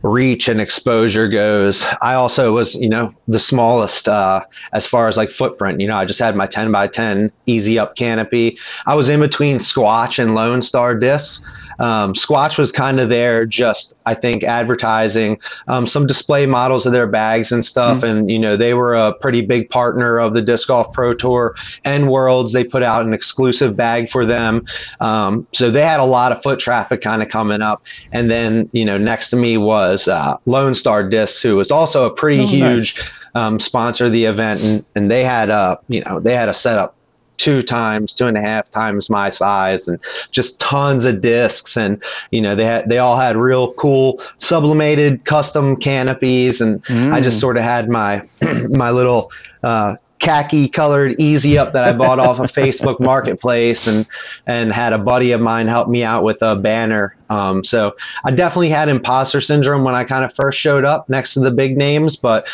reach 0.02 0.48
and 0.48 0.62
exposure 0.62 1.28
goes. 1.28 1.86
I 2.02 2.14
also 2.14 2.54
was, 2.54 2.76
you 2.76 2.90
know, 2.90 3.14
the 3.28 3.40
smallest 3.40 4.08
uh, 4.08 4.46
as 4.74 4.86
far 4.86 5.08
as 5.08 5.18
like 5.18 5.32
footprint. 5.32 5.82
You 5.82 5.88
know, 5.88 5.96
I 5.96 6.06
just 6.06 6.20
had 6.20 6.36
my 6.36 6.48
10 6.48 6.72
by 6.72 6.88
10 6.88 7.32
easy 7.46 7.78
up 7.78 7.96
canopy. 7.96 8.58
I 8.86 8.96
was 8.96 9.10
in 9.10 9.20
between 9.20 9.58
Squatch 9.58 10.20
and 10.20 10.36
Lone 10.36 10.62
Star 10.62 10.96
discs. 10.96 11.46
Um, 11.80 12.14
Squatch 12.14 12.58
was 12.58 12.72
kind 12.72 13.00
of 13.00 13.10
there, 13.10 13.46
just 13.46 13.98
I 14.06 14.14
think 14.14 14.44
advertising 14.44 15.40
um, 15.68 15.88
some 15.88 16.06
display 16.06 16.46
models 16.46 16.86
of 16.86 16.94
their 16.94 17.08
bags 17.08 17.52
and 17.52 17.64
stuff. 17.64 17.98
Mm-hmm. 17.98 18.06
And 18.06 18.32
you 18.32 18.40
know, 18.40 18.58
they 18.58 18.74
were 18.74 18.94
a 18.94 19.14
pretty 19.14 19.42
big 19.42 19.70
partner 19.70 20.20
of 20.20 20.34
the 20.34 20.42
Disc 20.42 20.68
Golf 20.68 20.92
Pro 20.94 21.14
Tour 21.14 21.56
and 21.86 22.10
Worlds. 22.10 22.54
They 22.54 22.64
put 22.64 22.84
out 22.84 23.06
an 23.06 23.14
exclusive 23.14 23.76
bag 23.76 24.10
for 24.10 24.26
them, 24.26 24.66
um, 25.00 25.48
so 25.54 25.72
they 25.72 25.84
had 25.84 26.00
a 26.00 26.06
lot 26.06 26.32
of 26.32 26.42
foot 26.44 26.60
traffic 26.60 27.02
kind 27.02 27.22
of 27.22 27.30
coming 27.30 27.62
up. 27.62 27.84
And 28.12 28.30
then 28.30 28.70
you 28.74 28.86
know, 28.86 28.98
next 28.98 29.30
to 29.32 29.36
me 29.36 29.58
was 29.58 30.08
uh, 30.08 30.36
Lone 30.46 30.76
Star 30.76 31.08
Discs, 31.08 31.42
who 31.42 31.56
was 31.56 31.72
also 31.72 32.06
a 32.06 32.14
pretty 32.14 32.42
oh, 32.42 32.48
huge. 32.48 32.98
Nice. 32.98 33.10
Um, 33.36 33.60
sponsor 33.60 34.08
of 34.08 34.12
the 34.12 34.26
event, 34.26 34.60
and, 34.62 34.84
and 34.96 35.12
they 35.12 35.24
had 35.24 35.52
a 35.52 35.80
you 35.88 36.04
know 36.04 36.20
they 36.20 36.36
had 36.36 36.50
a 36.50 36.54
setup 36.54 36.96
two 37.40 37.62
times, 37.62 38.14
two 38.14 38.28
and 38.28 38.38
a 38.38 38.42
half 38.42 38.70
times 38.70 39.10
my 39.10 39.30
size, 39.30 39.88
and 39.88 39.98
just 40.32 40.60
tons 40.60 41.06
of 41.06 41.22
discs. 41.22 41.76
And 41.76 42.04
you 42.30 42.42
know, 42.42 42.56
they 42.56 42.66
had 42.66 42.88
they 42.88 43.00
all 43.00 43.18
had 43.18 43.36
real 43.36 43.74
cool 43.74 44.22
sublimated 44.38 45.26
custom 45.26 45.76
canopies, 45.76 46.62
and 46.62 46.84
mm. 46.86 47.12
I 47.12 47.22
just 47.22 47.38
mm. 47.38 47.42
sort 47.42 47.58
of 47.58 47.64
had 47.64 47.90
my 47.90 48.28
my 48.70 48.92
little. 48.92 49.32
Uh, 49.64 49.96
khaki 50.20 50.68
colored 50.68 51.16
easy 51.18 51.58
up 51.58 51.72
that 51.72 51.86
I 51.86 51.98
bought 51.98 52.20
off 52.20 52.40
of 52.40 52.52
Facebook 52.52 53.00
Marketplace 53.00 53.88
and 53.88 54.06
and 54.48 54.74
had 54.74 54.92
a 54.92 54.98
buddy 54.98 55.32
of 55.32 55.40
mine 55.40 55.70
help 55.70 55.88
me 55.88 56.04
out 56.04 56.26
with 56.26 56.42
a 56.42 56.58
banner. 56.58 57.16
Um, 57.30 57.64
so 57.64 57.96
I 58.26 58.32
definitely 58.32 58.70
had 58.70 58.90
imposter 58.90 59.40
syndrome 59.40 59.86
when 59.86 59.96
I 59.96 60.04
kind 60.04 60.26
of 60.26 60.34
first 60.34 60.60
showed 60.60 60.84
up 60.84 61.08
next 61.08 61.36
to 61.36 61.40
the 61.40 61.52
big 61.52 61.78
names, 61.78 62.18
but 62.18 62.50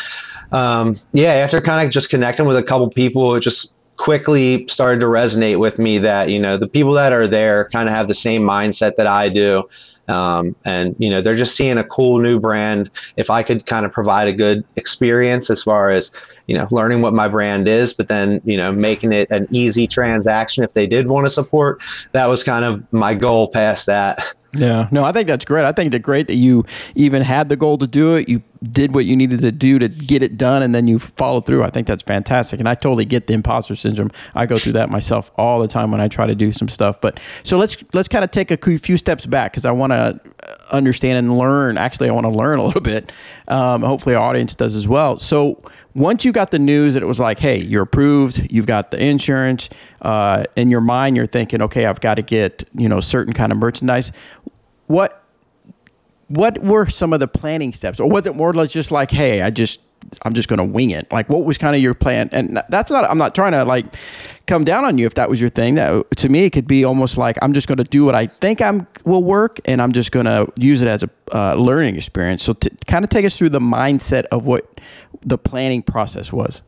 um, 0.52 0.96
yeah, 1.12 1.32
after 1.34 1.60
kind 1.60 1.84
of 1.84 1.92
just 1.92 2.10
connecting 2.10 2.46
with 2.46 2.56
a 2.56 2.62
couple 2.62 2.88
people, 2.88 3.34
it 3.34 3.40
just 3.40 3.74
quickly 3.96 4.66
started 4.68 5.00
to 5.00 5.06
resonate 5.06 5.58
with 5.58 5.78
me 5.78 5.98
that 5.98 6.28
you 6.28 6.38
know 6.38 6.56
the 6.56 6.68
people 6.68 6.92
that 6.92 7.12
are 7.12 7.26
there 7.26 7.68
kind 7.70 7.88
of 7.88 7.94
have 7.94 8.08
the 8.08 8.14
same 8.14 8.42
mindset 8.42 8.96
that 8.96 9.06
I 9.06 9.28
do. 9.28 9.64
Um, 10.08 10.54
and 10.64 10.94
you 11.00 11.10
know 11.10 11.20
they're 11.20 11.34
just 11.34 11.56
seeing 11.56 11.78
a 11.78 11.84
cool 11.84 12.20
new 12.20 12.38
brand 12.38 12.92
if 13.16 13.28
i 13.28 13.42
could 13.42 13.66
kind 13.66 13.84
of 13.84 13.90
provide 13.90 14.28
a 14.28 14.32
good 14.32 14.64
experience 14.76 15.50
as 15.50 15.64
far 15.64 15.90
as 15.90 16.12
you 16.46 16.56
know 16.56 16.68
learning 16.70 17.02
what 17.02 17.12
my 17.12 17.26
brand 17.26 17.66
is 17.66 17.92
but 17.92 18.06
then 18.06 18.40
you 18.44 18.56
know 18.56 18.70
making 18.70 19.12
it 19.12 19.28
an 19.32 19.48
easy 19.50 19.88
transaction 19.88 20.62
if 20.62 20.72
they 20.74 20.86
did 20.86 21.08
want 21.08 21.26
to 21.26 21.30
support 21.30 21.80
that 22.12 22.26
was 22.26 22.44
kind 22.44 22.64
of 22.64 22.84
my 22.92 23.14
goal 23.14 23.48
past 23.48 23.86
that 23.86 24.35
yeah, 24.56 24.88
no, 24.90 25.04
I 25.04 25.12
think 25.12 25.28
that's 25.28 25.44
great. 25.44 25.64
I 25.64 25.72
think 25.72 25.92
it's 25.92 26.02
great 26.02 26.28
that 26.28 26.34
you 26.34 26.64
even 26.94 27.22
had 27.22 27.48
the 27.48 27.56
goal 27.56 27.78
to 27.78 27.86
do 27.86 28.14
it. 28.14 28.28
You 28.28 28.42
did 28.62 28.94
what 28.94 29.04
you 29.04 29.16
needed 29.16 29.40
to 29.40 29.52
do 29.52 29.78
to 29.78 29.88
get 29.88 30.22
it 30.22 30.36
done, 30.36 30.62
and 30.62 30.74
then 30.74 30.88
you 30.88 30.98
followed 30.98 31.46
through. 31.46 31.62
I 31.62 31.70
think 31.70 31.86
that's 31.86 32.02
fantastic, 32.02 32.60
and 32.60 32.68
I 32.68 32.74
totally 32.74 33.04
get 33.04 33.26
the 33.26 33.34
imposter 33.34 33.74
syndrome. 33.74 34.10
I 34.34 34.46
go 34.46 34.58
through 34.58 34.72
that 34.72 34.90
myself 34.90 35.30
all 35.36 35.60
the 35.60 35.68
time 35.68 35.90
when 35.90 36.00
I 36.00 36.08
try 36.08 36.26
to 36.26 36.34
do 36.34 36.52
some 36.52 36.68
stuff. 36.68 37.00
But 37.00 37.20
so 37.42 37.58
let's 37.58 37.76
let's 37.92 38.08
kind 38.08 38.24
of 38.24 38.30
take 38.30 38.50
a 38.50 38.78
few 38.78 38.96
steps 38.96 39.26
back 39.26 39.52
because 39.52 39.64
I 39.64 39.72
want 39.72 39.92
to 39.92 40.20
understand 40.70 41.18
and 41.18 41.38
learn. 41.38 41.78
Actually, 41.78 42.08
I 42.08 42.12
want 42.12 42.24
to 42.24 42.30
learn 42.30 42.58
a 42.58 42.64
little 42.64 42.80
bit. 42.80 43.12
Um, 43.48 43.82
hopefully, 43.82 44.14
our 44.14 44.22
audience 44.22 44.54
does 44.54 44.74
as 44.74 44.86
well. 44.88 45.16
So 45.16 45.62
once 45.94 46.24
you 46.24 46.32
got 46.32 46.50
the 46.50 46.58
news 46.58 46.94
that 46.94 47.02
it 47.02 47.06
was 47.06 47.20
like, 47.20 47.38
hey, 47.38 47.60
you're 47.60 47.82
approved, 47.82 48.50
you've 48.50 48.66
got 48.66 48.90
the 48.90 49.02
insurance, 49.02 49.70
uh, 50.02 50.44
in 50.54 50.70
your 50.70 50.80
mind, 50.80 51.16
you're 51.16 51.26
thinking, 51.26 51.62
okay, 51.62 51.86
I've 51.86 52.00
got 52.00 52.14
to 52.14 52.22
get 52.22 52.68
you 52.74 52.88
know 52.88 53.00
certain 53.00 53.32
kind 53.32 53.52
of 53.52 53.58
merchandise. 53.58 54.12
What 54.86 55.22
what 56.28 56.58
were 56.58 56.86
some 56.86 57.12
of 57.12 57.20
the 57.20 57.28
planning 57.28 57.72
steps, 57.72 58.00
or 58.00 58.08
was 58.08 58.26
it 58.26 58.34
more 58.34 58.50
or 58.50 58.52
less 58.52 58.72
just 58.72 58.90
like, 58.90 59.10
hey, 59.10 59.42
I 59.42 59.50
just 59.50 59.80
I'm 60.22 60.34
just 60.34 60.48
going 60.48 60.58
to 60.58 60.64
wing 60.64 60.90
it? 60.90 61.10
Like, 61.12 61.28
what 61.28 61.44
was 61.44 61.58
kind 61.58 61.74
of 61.74 61.82
your 61.82 61.94
plan? 61.94 62.28
And 62.32 62.62
that's 62.68 62.90
not 62.90 63.08
I'm 63.08 63.18
not 63.18 63.34
trying 63.34 63.52
to 63.52 63.64
like 63.64 63.86
come 64.46 64.64
down 64.64 64.84
on 64.84 64.98
you 64.98 65.06
if 65.06 65.14
that 65.14 65.28
was 65.28 65.40
your 65.40 65.50
thing. 65.50 65.74
That 65.74 66.04
to 66.16 66.28
me, 66.28 66.44
it 66.44 66.50
could 66.50 66.66
be 66.66 66.84
almost 66.84 67.18
like 67.18 67.36
I'm 67.42 67.52
just 67.52 67.68
going 67.68 67.78
to 67.78 67.84
do 67.84 68.04
what 68.04 68.14
I 68.14 68.26
think 68.26 68.60
I'm 68.60 68.86
will 69.04 69.24
work, 69.24 69.60
and 69.64 69.82
I'm 69.82 69.92
just 69.92 70.12
going 70.12 70.26
to 70.26 70.50
use 70.56 70.82
it 70.82 70.88
as 70.88 71.02
a 71.02 71.10
uh, 71.32 71.54
learning 71.54 71.96
experience. 71.96 72.42
So, 72.42 72.52
to 72.54 72.70
kind 72.86 73.04
of 73.04 73.10
take 73.10 73.24
us 73.24 73.36
through 73.36 73.50
the 73.50 73.60
mindset 73.60 74.24
of 74.26 74.46
what 74.46 74.80
the 75.22 75.38
planning 75.38 75.82
process 75.82 76.32
was. 76.32 76.62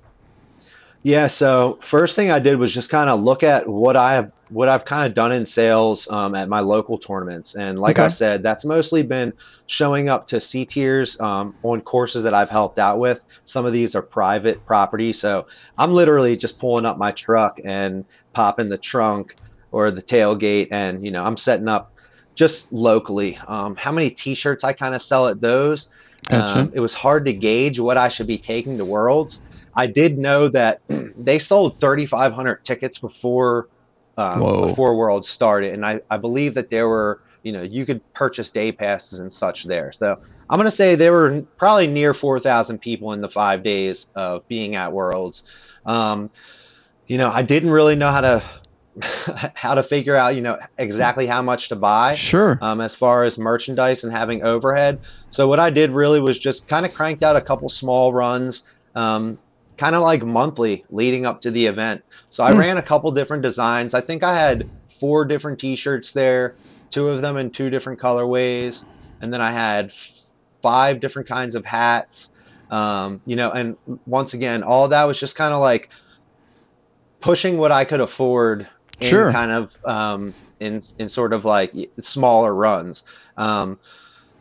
Yeah. 1.02 1.28
So 1.28 1.78
first 1.80 2.16
thing 2.16 2.30
I 2.30 2.38
did 2.38 2.58
was 2.58 2.74
just 2.74 2.90
kind 2.90 3.08
of 3.08 3.20
look 3.20 3.42
at 3.42 3.68
what 3.68 3.96
I 3.96 4.14
have, 4.14 4.32
what 4.50 4.68
I've 4.68 4.84
kind 4.84 5.06
of 5.06 5.14
done 5.14 5.32
in 5.32 5.44
sales 5.44 6.08
um, 6.10 6.34
at 6.34 6.48
my 6.48 6.60
local 6.60 6.98
tournaments, 6.98 7.54
and 7.54 7.78
like 7.78 7.98
okay. 7.98 8.06
I 8.06 8.08
said, 8.08 8.42
that's 8.42 8.64
mostly 8.64 9.02
been 9.02 9.32
showing 9.66 10.08
up 10.08 10.26
to 10.28 10.40
C 10.40 10.64
tiers 10.64 11.20
um, 11.20 11.54
on 11.62 11.80
courses 11.80 12.22
that 12.24 12.34
I've 12.34 12.50
helped 12.50 12.78
out 12.78 12.98
with. 12.98 13.20
Some 13.44 13.66
of 13.66 13.72
these 13.72 13.94
are 13.94 14.02
private 14.02 14.64
property, 14.66 15.12
so 15.12 15.46
I'm 15.76 15.92
literally 15.92 16.36
just 16.36 16.58
pulling 16.58 16.86
up 16.86 16.98
my 16.98 17.12
truck 17.12 17.60
and 17.64 18.04
popping 18.32 18.68
the 18.68 18.78
trunk 18.78 19.36
or 19.72 19.90
the 19.90 20.02
tailgate, 20.02 20.68
and 20.70 21.04
you 21.04 21.10
know 21.10 21.22
I'm 21.22 21.36
setting 21.36 21.68
up 21.68 21.92
just 22.34 22.72
locally. 22.72 23.38
Um, 23.46 23.76
how 23.76 23.92
many 23.92 24.10
T-shirts 24.10 24.64
I 24.64 24.72
kind 24.72 24.94
of 24.94 25.02
sell 25.02 25.28
at 25.28 25.40
those? 25.40 25.88
Gotcha. 26.28 26.60
Um, 26.60 26.72
it 26.74 26.80
was 26.80 26.94
hard 26.94 27.24
to 27.26 27.32
gauge 27.32 27.78
what 27.78 27.96
I 27.96 28.08
should 28.08 28.26
be 28.26 28.38
taking 28.38 28.78
to 28.78 28.84
Worlds 28.84 29.40
I 29.78 29.86
did 29.86 30.18
know 30.18 30.48
that 30.48 30.80
they 30.88 31.38
sold 31.38 31.78
3,500 31.78 32.64
tickets 32.64 32.98
before 32.98 33.68
um, 34.18 34.68
before 34.68 34.96
World 34.96 35.24
started, 35.24 35.72
and 35.72 35.86
I, 35.86 36.00
I 36.10 36.16
believe 36.16 36.54
that 36.54 36.70
there 36.70 36.88
were 36.88 37.22
you 37.42 37.52
know 37.52 37.62
you 37.62 37.86
could 37.86 38.00
purchase 38.14 38.50
day 38.50 38.72
passes 38.72 39.20
and 39.20 39.32
such 39.32 39.64
there. 39.64 39.92
So 39.92 40.18
I'm 40.50 40.58
gonna 40.58 40.70
say 40.70 40.96
there 40.96 41.12
were 41.12 41.42
probably 41.56 41.86
near 41.86 42.12
4,000 42.12 42.78
people 42.78 43.12
in 43.12 43.20
the 43.20 43.30
five 43.30 43.62
days 43.62 44.08
of 44.14 44.46
being 44.48 44.74
at 44.74 44.92
Worlds. 44.92 45.44
Um, 45.86 46.30
you 47.06 47.16
know, 47.16 47.28
I 47.28 47.42
didn't 47.42 47.70
really 47.70 47.94
know 47.94 48.10
how 48.10 48.20
to 48.22 48.42
how 49.54 49.74
to 49.74 49.82
figure 49.84 50.16
out 50.16 50.34
you 50.34 50.40
know 50.40 50.58
exactly 50.76 51.26
how 51.26 51.40
much 51.40 51.68
to 51.68 51.76
buy 51.76 52.14
sure 52.14 52.58
um, 52.60 52.80
as 52.80 52.96
far 52.96 53.22
as 53.22 53.38
merchandise 53.38 54.02
and 54.02 54.12
having 54.12 54.42
overhead 54.42 54.98
so 55.30 55.46
what 55.46 55.60
i 55.60 55.70
did 55.70 55.92
really 55.92 56.20
was 56.20 56.36
just 56.36 56.66
kind 56.66 56.84
of 56.84 56.92
cranked 56.92 57.22
out 57.22 57.36
a 57.36 57.40
couple 57.40 57.68
small 57.68 58.12
runs 58.12 58.64
um, 58.96 59.38
kind 59.78 59.94
of 59.94 60.02
like 60.02 60.22
monthly 60.22 60.84
leading 60.90 61.24
up 61.24 61.40
to 61.40 61.50
the 61.50 61.64
event. 61.64 62.04
So 62.30 62.44
I 62.44 62.52
mm. 62.52 62.58
ran 62.58 62.76
a 62.76 62.82
couple 62.82 63.10
different 63.12 63.42
designs. 63.42 63.94
I 63.94 64.00
think 64.00 64.22
I 64.22 64.36
had 64.36 64.68
four 65.00 65.24
different 65.24 65.58
t-shirts 65.60 66.12
there, 66.12 66.56
two 66.90 67.08
of 67.08 67.22
them 67.22 67.36
in 67.36 67.50
two 67.50 67.70
different 67.70 68.00
colorways, 68.00 68.84
and 69.22 69.32
then 69.32 69.40
I 69.40 69.52
had 69.52 69.92
five 70.60 71.00
different 71.00 71.28
kinds 71.28 71.54
of 71.54 71.64
hats. 71.64 72.32
Um, 72.70 73.22
you 73.24 73.36
know, 73.36 73.50
and 73.50 73.76
once 74.04 74.34
again, 74.34 74.62
all 74.62 74.88
that 74.88 75.04
was 75.04 75.18
just 75.18 75.36
kind 75.36 75.54
of 75.54 75.60
like 75.60 75.88
pushing 77.20 77.56
what 77.56 77.72
I 77.72 77.84
could 77.84 78.00
afford 78.00 78.68
in 79.00 79.08
sure. 79.08 79.32
kind 79.32 79.52
of 79.52 79.76
um, 79.86 80.34
in 80.60 80.82
in 80.98 81.08
sort 81.08 81.32
of 81.32 81.44
like 81.44 81.72
smaller 82.00 82.54
runs. 82.54 83.04
Um, 83.36 83.78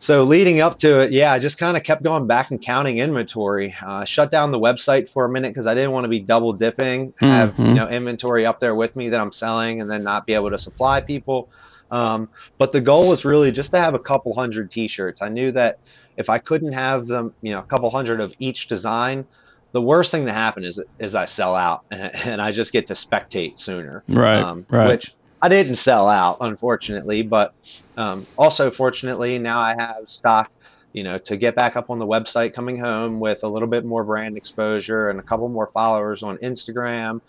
so 0.00 0.22
leading 0.22 0.60
up 0.60 0.78
to 0.80 1.00
it, 1.00 1.12
yeah, 1.12 1.32
I 1.32 1.38
just 1.38 1.58
kind 1.58 1.76
of 1.76 1.82
kept 1.82 2.02
going 2.02 2.26
back 2.26 2.50
and 2.50 2.60
counting 2.60 2.98
inventory. 2.98 3.74
Uh, 3.84 4.04
shut 4.04 4.30
down 4.30 4.52
the 4.52 4.58
website 4.58 5.08
for 5.08 5.24
a 5.24 5.28
minute 5.28 5.48
because 5.48 5.66
I 5.66 5.74
didn't 5.74 5.90
want 5.90 6.04
to 6.04 6.08
be 6.08 6.20
double 6.20 6.52
dipping, 6.52 7.12
mm-hmm. 7.12 7.26
have 7.26 7.58
you 7.58 7.74
know 7.74 7.88
inventory 7.88 8.46
up 8.46 8.60
there 8.60 8.74
with 8.74 8.94
me 8.94 9.08
that 9.08 9.20
I'm 9.20 9.32
selling, 9.32 9.80
and 9.80 9.90
then 9.90 10.04
not 10.04 10.26
be 10.26 10.34
able 10.34 10.50
to 10.50 10.58
supply 10.58 11.00
people. 11.00 11.48
Um, 11.90 12.28
but 12.58 12.72
the 12.72 12.80
goal 12.80 13.08
was 13.08 13.24
really 13.24 13.50
just 13.50 13.72
to 13.72 13.78
have 13.78 13.94
a 13.94 13.98
couple 13.98 14.34
hundred 14.34 14.70
T-shirts. 14.70 15.22
I 15.22 15.30
knew 15.30 15.52
that 15.52 15.78
if 16.16 16.28
I 16.28 16.38
couldn't 16.38 16.72
have 16.72 17.06
them, 17.06 17.32
you 17.40 17.52
know, 17.52 17.60
a 17.60 17.64
couple 17.64 17.88
hundred 17.90 18.20
of 18.20 18.34
each 18.38 18.68
design, 18.68 19.26
the 19.72 19.80
worst 19.82 20.10
thing 20.10 20.26
to 20.26 20.32
happen 20.32 20.64
is 20.64 20.80
is 20.98 21.14
I 21.14 21.24
sell 21.24 21.54
out 21.54 21.84
and, 21.90 22.14
and 22.14 22.42
I 22.42 22.52
just 22.52 22.72
get 22.72 22.86
to 22.88 22.94
spectate 22.94 23.58
sooner. 23.58 24.04
Right. 24.08 24.42
Um, 24.42 24.66
right. 24.70 24.88
Which 24.88 25.14
I 25.40 25.48
didn't 25.48 25.76
sell 25.76 26.08
out, 26.08 26.38
unfortunately, 26.40 27.22
but 27.22 27.54
um, 27.96 28.26
also 28.36 28.70
fortunately 28.70 29.38
now 29.38 29.60
I 29.60 29.74
have 29.78 30.08
stock, 30.08 30.50
you 30.92 31.04
know, 31.04 31.18
to 31.18 31.36
get 31.36 31.54
back 31.54 31.76
up 31.76 31.90
on 31.90 31.98
the 31.98 32.06
website 32.06 32.54
coming 32.54 32.78
home 32.78 33.20
with 33.20 33.44
a 33.44 33.48
little 33.48 33.68
bit 33.68 33.84
more 33.84 34.02
brand 34.04 34.36
exposure 34.36 35.10
and 35.10 35.20
a 35.20 35.22
couple 35.22 35.48
more 35.48 35.70
followers 35.72 36.22
on 36.22 36.38
Instagram. 36.38 37.20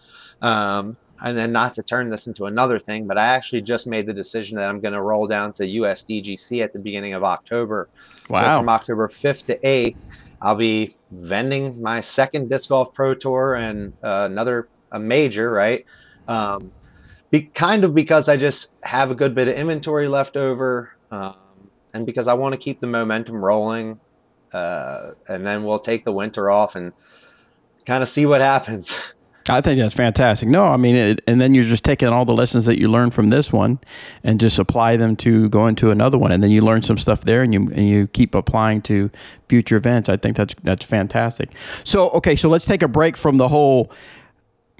Um, 0.42 0.98
and 1.22 1.38
then 1.38 1.52
not 1.52 1.74
to 1.76 1.84
turn 1.84 2.10
this 2.10 2.28
into 2.28 2.46
another 2.46 2.80
thing, 2.80 3.06
but 3.06 3.18
I 3.18 3.26
actually 3.26 3.62
just 3.62 3.86
made 3.86 4.06
the 4.06 4.14
decision 4.14 4.58
that 4.58 4.70
I'm 4.70 4.80
going 4.80 4.94
to 4.94 5.02
roll 5.02 5.28
down 5.28 5.54
to 5.54 5.64
USDGC 5.64 6.64
at 6.64 6.74
the 6.74 6.80
beginning 6.80 7.14
of 7.14 7.24
October. 7.24 7.90
Wow. 8.30 8.42
So 8.42 8.60
from 8.60 8.70
October 8.70 9.10
5th 9.10 9.46
to 9.48 9.58
8th, 9.60 9.98
I'll 10.42 10.56
be 10.56 10.96
vending 11.12 11.82
my 11.82 12.00
second 12.02 12.50
disc 12.50 12.70
golf 12.70 12.94
pro 12.94 13.14
tour 13.14 13.56
and 13.56 13.94
uh, 14.02 14.28
another 14.32 14.70
a 14.92 15.00
major, 15.00 15.52
right? 15.52 15.86
Um, 16.28 16.72
be, 17.32 17.44
kind 17.44 17.84
of 17.84 17.94
because 17.94 18.30
I 18.30 18.38
just 18.38 18.74
have 18.84 19.12
a 19.12 19.16
good 19.16 19.36
bit 19.36 19.48
of 19.48 19.56
inventory 19.56 20.08
left 20.08 20.38
over, 20.38 20.92
um, 21.12 21.36
and 21.94 22.06
because 22.06 22.28
I 22.28 22.34
want 22.34 22.54
to 22.54 22.58
keep 22.58 22.80
the 22.80 22.88
momentum 22.88 23.44
rolling, 23.44 24.00
uh, 24.54 25.12
and 25.28 25.46
then 25.46 25.64
we'll 25.64 25.80
take 25.80 26.06
the 26.06 26.12
winter 26.12 26.50
off 26.50 26.76
and 26.76 26.92
kind 27.86 28.02
of 28.02 28.10
see 28.10 28.26
what 28.26 28.42
happens. 28.42 28.98
I 29.50 29.62
think 29.62 29.80
that's 29.80 29.96
fantastic. 29.96 30.48
No, 30.48 30.66
I 30.66 30.78
mean, 30.78 30.96
it, 30.96 31.22
and 31.26 31.42
then 31.42 31.54
you're 31.54 31.64
just 31.64 31.84
taking 31.84 32.10
all 32.10 32.24
the 32.24 32.34
lessons 32.34 32.66
that 32.66 32.80
you 32.80 32.88
learned 32.88 33.14
from 33.14 33.30
this 33.30 33.52
one, 33.52 33.80
and 34.24 34.40
just 34.40 34.60
apply 34.60 34.98
them 34.98 35.16
to 35.18 35.50
go 35.50 35.66
into 35.68 35.90
another 35.90 36.18
one, 36.18 36.32
and 36.32 36.44
then 36.44 36.52
you 36.52 36.62
learn 36.62 36.82
some 36.82 36.98
stuff 36.98 37.22
there, 37.22 37.42
and 37.42 37.54
you 37.54 37.62
and 37.62 37.88
you 37.88 38.08
keep 38.08 38.36
applying 38.36 38.82
to 38.84 39.10
future 39.48 39.76
events. 39.76 40.08
I 40.08 40.18
think 40.18 40.38
that's 40.38 40.54
that's 40.64 40.86
fantastic. 40.86 41.50
So 41.84 42.10
okay, 42.12 42.36
so 42.36 42.50
let's 42.50 42.66
take 42.66 42.84
a 42.84 42.88
break 42.88 43.18
from 43.18 43.38
the 43.38 43.48
whole 43.48 43.92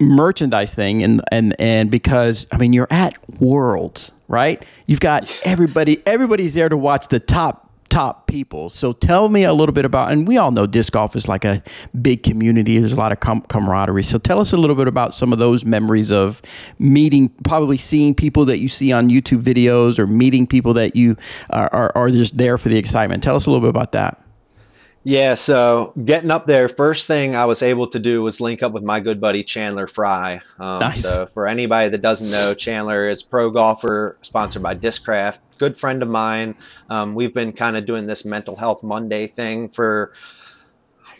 merchandise 0.00 0.74
thing, 0.74 1.02
and 1.02 1.22
and 1.30 1.54
and 1.60 1.90
because 1.90 2.46
I 2.50 2.56
mean, 2.56 2.72
you're 2.72 2.88
at 2.90 3.14
Worlds, 3.40 4.12
right? 4.28 4.64
You've 4.86 5.00
got 5.00 5.30
everybody. 5.44 6.02
Everybody's 6.06 6.54
there 6.54 6.68
to 6.68 6.76
watch 6.76 7.08
the 7.08 7.20
top 7.20 7.70
top 7.90 8.28
people. 8.28 8.68
So 8.68 8.92
tell 8.92 9.28
me 9.28 9.42
a 9.42 9.52
little 9.52 9.72
bit 9.72 9.84
about, 9.84 10.12
and 10.12 10.26
we 10.26 10.38
all 10.38 10.52
know 10.52 10.66
disc 10.66 10.92
golf 10.92 11.16
is 11.16 11.28
like 11.28 11.44
a 11.44 11.62
big 12.00 12.22
community. 12.22 12.78
There's 12.78 12.92
a 12.92 12.96
lot 12.96 13.12
of 13.12 13.18
com- 13.18 13.42
camaraderie. 13.42 14.04
So 14.04 14.16
tell 14.16 14.38
us 14.38 14.52
a 14.52 14.56
little 14.56 14.76
bit 14.76 14.86
about 14.86 15.12
some 15.12 15.32
of 15.32 15.40
those 15.40 15.64
memories 15.64 16.12
of 16.12 16.40
meeting, 16.78 17.28
probably 17.44 17.76
seeing 17.76 18.14
people 18.14 18.44
that 18.46 18.58
you 18.58 18.68
see 18.68 18.92
on 18.92 19.10
YouTube 19.10 19.42
videos 19.42 19.98
or 19.98 20.06
meeting 20.06 20.46
people 20.46 20.72
that 20.74 20.94
you 20.94 21.16
are, 21.50 21.68
are, 21.74 21.92
are 21.96 22.10
just 22.10 22.38
there 22.38 22.56
for 22.56 22.68
the 22.68 22.78
excitement. 22.78 23.22
Tell 23.22 23.34
us 23.34 23.46
a 23.46 23.50
little 23.50 23.60
bit 23.60 23.70
about 23.70 23.92
that. 23.92 24.22
Yeah, 25.02 25.34
so 25.34 25.94
getting 26.04 26.30
up 26.30 26.46
there, 26.46 26.68
first 26.68 27.06
thing 27.06 27.34
I 27.34 27.46
was 27.46 27.62
able 27.62 27.88
to 27.88 27.98
do 27.98 28.22
was 28.22 28.40
link 28.40 28.62
up 28.62 28.72
with 28.72 28.82
my 28.82 29.00
good 29.00 29.20
buddy 29.20 29.42
Chandler 29.42 29.86
Fry. 29.86 30.42
Um, 30.58 30.80
nice. 30.80 31.04
So 31.04 31.26
for 31.32 31.46
anybody 31.48 31.88
that 31.88 32.02
doesn't 32.02 32.30
know, 32.30 32.52
Chandler 32.52 33.08
is 33.08 33.22
pro 33.22 33.50
golfer, 33.50 34.18
sponsored 34.20 34.62
by 34.62 34.74
Discraft 34.74 35.38
good 35.60 35.78
friend 35.78 36.02
of 36.02 36.08
mine. 36.08 36.56
Um, 36.88 37.14
we've 37.14 37.34
been 37.34 37.52
kind 37.52 37.76
of 37.76 37.86
doing 37.86 38.06
this 38.06 38.24
mental 38.24 38.56
health 38.56 38.82
Monday 38.82 39.28
thing 39.28 39.68
for 39.68 40.14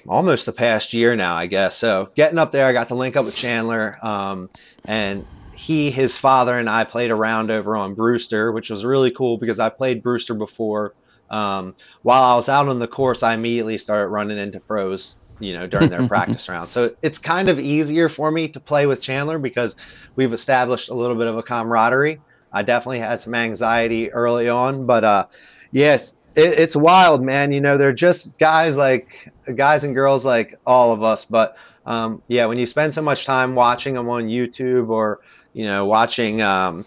almost 0.08 0.46
the 0.46 0.52
past 0.52 0.94
year 0.94 1.14
now, 1.14 1.34
I 1.36 1.46
guess. 1.46 1.76
So 1.76 2.08
getting 2.16 2.38
up 2.38 2.50
there, 2.50 2.66
I 2.66 2.72
got 2.72 2.88
to 2.88 2.94
link 2.94 3.16
up 3.16 3.26
with 3.26 3.36
Chandler, 3.36 3.98
um, 4.02 4.48
and 4.86 5.26
he, 5.54 5.90
his 5.90 6.16
father, 6.16 6.58
and 6.58 6.70
I 6.70 6.84
played 6.84 7.10
around 7.10 7.50
over 7.50 7.76
on 7.76 7.94
Brewster, 7.94 8.50
which 8.50 8.70
was 8.70 8.82
really 8.82 9.10
cool 9.10 9.36
because 9.36 9.60
I 9.60 9.68
played 9.68 10.02
Brewster 10.02 10.34
before. 10.34 10.94
Um, 11.30 11.76
while 12.02 12.22
I 12.22 12.34
was 12.34 12.48
out 12.48 12.68
on 12.68 12.78
the 12.78 12.88
course, 12.88 13.22
I 13.22 13.34
immediately 13.34 13.78
started 13.78 14.08
running 14.08 14.38
into 14.38 14.60
pros, 14.60 15.16
you 15.38 15.52
know, 15.52 15.66
during 15.66 15.90
their 15.90 16.08
practice 16.08 16.48
round. 16.48 16.68
So 16.70 16.94
it's 17.02 17.18
kind 17.18 17.48
of 17.48 17.58
easier 17.58 18.08
for 18.08 18.30
me 18.30 18.48
to 18.48 18.60
play 18.60 18.86
with 18.86 19.00
Chandler 19.00 19.38
because 19.38 19.76
we've 20.16 20.32
established 20.32 20.88
a 20.88 20.94
little 20.94 21.16
bit 21.16 21.28
of 21.28 21.38
a 21.38 21.42
camaraderie. 21.42 22.20
I 22.52 22.62
definitely 22.62 22.98
had 22.98 23.20
some 23.20 23.34
anxiety 23.34 24.12
early 24.12 24.48
on, 24.48 24.86
but 24.86 25.04
uh, 25.04 25.26
yes, 25.70 26.12
it, 26.34 26.58
it's 26.58 26.76
wild, 26.76 27.22
man. 27.22 27.52
You 27.52 27.60
know, 27.60 27.78
they're 27.78 27.92
just 27.92 28.36
guys 28.38 28.76
like 28.76 29.32
guys 29.54 29.84
and 29.84 29.94
girls 29.94 30.24
like 30.24 30.56
all 30.66 30.92
of 30.92 31.02
us. 31.02 31.24
But 31.24 31.56
um, 31.86 32.22
yeah, 32.28 32.46
when 32.46 32.58
you 32.58 32.66
spend 32.66 32.92
so 32.92 33.02
much 33.02 33.24
time 33.24 33.54
watching 33.54 33.94
them 33.94 34.08
on 34.08 34.24
YouTube 34.24 34.88
or 34.88 35.20
you 35.52 35.64
know 35.64 35.86
watching 35.86 36.42
um, 36.42 36.84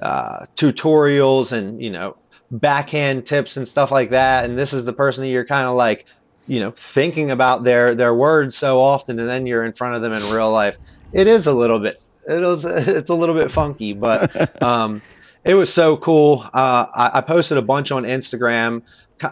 uh, 0.00 0.46
tutorials 0.56 1.52
and 1.52 1.82
you 1.82 1.90
know 1.90 2.16
backhand 2.50 3.26
tips 3.26 3.56
and 3.56 3.66
stuff 3.66 3.90
like 3.90 4.10
that, 4.10 4.44
and 4.44 4.58
this 4.58 4.72
is 4.72 4.84
the 4.84 4.92
person 4.92 5.24
that 5.24 5.30
you're 5.30 5.44
kind 5.44 5.66
of 5.66 5.76
like 5.76 6.06
you 6.46 6.60
know 6.60 6.72
thinking 6.72 7.30
about 7.30 7.64
their 7.64 7.94
their 7.94 8.14
words 8.14 8.56
so 8.56 8.80
often, 8.80 9.18
and 9.18 9.28
then 9.28 9.46
you're 9.46 9.64
in 9.64 9.72
front 9.72 9.94
of 9.94 10.02
them 10.02 10.12
in 10.12 10.22
real 10.30 10.50
life. 10.50 10.78
It 11.12 11.26
is 11.26 11.46
a 11.46 11.52
little 11.52 11.78
bit 11.78 12.02
it 12.28 12.40
was 12.40 12.64
it's 12.64 13.10
a 13.10 13.14
little 13.14 13.34
bit 13.34 13.50
funky, 13.50 13.92
but 13.92 14.62
um, 14.62 15.02
it 15.44 15.54
was 15.54 15.72
so 15.72 15.96
cool. 15.96 16.48
Uh, 16.52 16.86
I, 16.94 17.10
I, 17.14 17.20
posted 17.22 17.58
a 17.58 17.62
bunch 17.62 17.90
on 17.90 18.04
Instagram. 18.04 18.82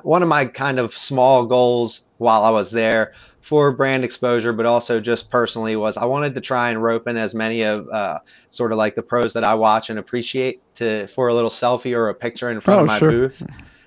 One 0.02 0.22
of 0.22 0.28
my 0.28 0.46
kind 0.46 0.78
of 0.80 0.96
small 0.96 1.46
goals 1.46 2.02
while 2.18 2.42
I 2.42 2.50
was 2.50 2.70
there 2.70 3.12
for 3.46 3.70
brand 3.70 4.04
exposure, 4.04 4.52
but 4.52 4.66
also 4.66 4.98
just 5.00 5.30
personally 5.30 5.76
was 5.76 5.96
I 5.96 6.04
wanted 6.04 6.34
to 6.34 6.40
try 6.40 6.70
and 6.70 6.82
rope 6.82 7.06
in 7.06 7.16
as 7.16 7.32
many 7.32 7.62
of 7.62 7.88
uh, 7.90 8.18
sort 8.48 8.72
of 8.72 8.78
like 8.78 8.96
the 8.96 9.02
pros 9.02 9.34
that 9.34 9.44
I 9.44 9.54
watch 9.54 9.88
and 9.88 10.00
appreciate 10.00 10.60
to 10.74 11.06
for 11.14 11.28
a 11.28 11.34
little 11.34 11.48
selfie 11.48 11.96
or 11.96 12.08
a 12.08 12.14
picture 12.14 12.50
in 12.50 12.60
front 12.60 12.80
oh, 12.80 12.82
of 12.82 12.88
my 12.88 12.98
sure. 12.98 13.10
booth, 13.12 13.40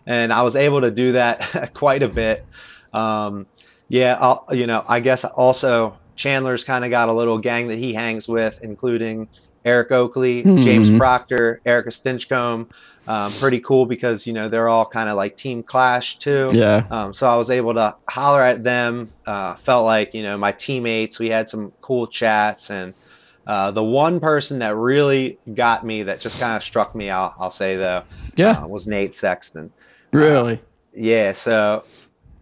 and 0.05 0.31
I 0.31 0.43
was 0.43 0.55
able 0.55 0.79
to 0.79 0.91
do 0.91 1.11
that 1.11 1.71
quite 1.73 2.03
a 2.03 2.07
bit. 2.07 2.45
Um, 2.93 3.47
yeah, 3.89 4.17
I'll, 4.21 4.45
you 4.51 4.65
know, 4.65 4.85
I 4.87 5.01
guess 5.01 5.25
also 5.25 5.97
Chandler's 6.15 6.63
kind 6.63 6.85
of 6.85 6.89
got 6.89 7.09
a 7.09 7.13
little 7.13 7.37
gang 7.37 7.67
that 7.67 7.79
he 7.79 7.93
hangs 7.93 8.29
with, 8.29 8.57
including 8.61 9.27
Eric 9.65 9.91
Oakley, 9.91 10.41
mm-hmm. 10.41 10.61
James 10.61 10.89
Proctor, 10.97 11.59
Erica 11.65 11.89
Stinchcomb. 11.89 12.69
Um, 13.09 13.33
pretty 13.33 13.59
cool 13.61 13.87
because 13.87 14.27
you 14.27 14.33
know 14.33 14.49
they're 14.49 14.69
all 14.69 14.85
kind 14.85 15.09
of 15.09 15.17
like 15.17 15.35
team 15.35 15.63
clash 15.63 16.19
too. 16.19 16.47
Yeah. 16.53 16.85
Um, 16.91 17.11
so 17.11 17.25
I 17.25 17.37
was 17.37 17.49
able 17.49 17.73
to 17.73 17.95
holler 18.07 18.43
at 18.43 18.63
them. 18.63 19.11
Uh, 19.25 19.55
felt 19.55 19.85
like 19.85 20.13
you 20.13 20.21
know 20.21 20.37
my 20.37 20.51
teammates. 20.51 21.17
We 21.17 21.27
had 21.27 21.49
some 21.49 21.73
cool 21.81 22.05
chats, 22.05 22.69
and 22.69 22.93
uh, 23.47 23.71
the 23.71 23.83
one 23.83 24.19
person 24.19 24.59
that 24.59 24.75
really 24.75 25.39
got 25.55 25.83
me, 25.83 26.03
that 26.03 26.21
just 26.21 26.39
kind 26.39 26.55
of 26.55 26.61
struck 26.61 26.93
me, 26.93 27.09
I'll, 27.09 27.33
I'll 27.39 27.49
say 27.49 27.77
though, 27.77 28.03
yeah, 28.35 28.61
uh, 28.61 28.67
was 28.67 28.87
Nate 28.87 29.15
Sexton. 29.15 29.71
Really? 30.11 30.59
yeah. 30.93 31.31
So 31.31 31.85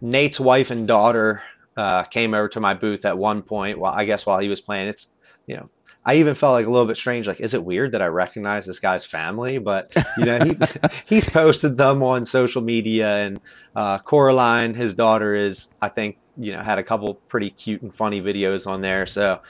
Nate's 0.02 0.38
wife 0.38 0.70
and 0.70 0.86
daughter 0.86 1.42
uh, 1.78 2.02
came 2.02 2.34
over 2.34 2.48
to 2.50 2.60
my 2.60 2.74
booth 2.74 3.06
at 3.06 3.16
one 3.16 3.40
point. 3.40 3.78
While 3.78 3.94
I 3.94 4.04
guess 4.04 4.26
while 4.26 4.38
he 4.38 4.50
was 4.50 4.60
playing, 4.60 4.88
it's 4.88 5.10
you 5.46 5.56
know 5.56 5.70
I 6.08 6.14
even 6.16 6.34
felt 6.34 6.54
like 6.54 6.66
a 6.66 6.70
little 6.70 6.86
bit 6.86 6.96
strange. 6.96 7.26
Like, 7.26 7.40
is 7.40 7.52
it 7.52 7.62
weird 7.62 7.92
that 7.92 8.00
I 8.00 8.06
recognize 8.06 8.64
this 8.64 8.78
guy's 8.78 9.04
family? 9.04 9.58
But 9.58 9.94
you 10.16 10.24
know, 10.24 10.38
he 10.38 10.56
he's 11.06 11.28
posted 11.28 11.76
them 11.76 12.02
on 12.02 12.24
social 12.24 12.62
media, 12.62 13.18
and 13.18 13.40
uh, 13.76 13.98
Coraline, 13.98 14.74
his 14.74 14.94
daughter, 14.94 15.34
is 15.34 15.68
I 15.82 15.90
think 15.90 16.16
you 16.38 16.52
know 16.52 16.62
had 16.62 16.78
a 16.78 16.82
couple 16.82 17.14
pretty 17.28 17.50
cute 17.50 17.82
and 17.82 17.94
funny 17.94 18.22
videos 18.22 18.66
on 18.66 18.80
there. 18.80 19.04
So 19.04 19.40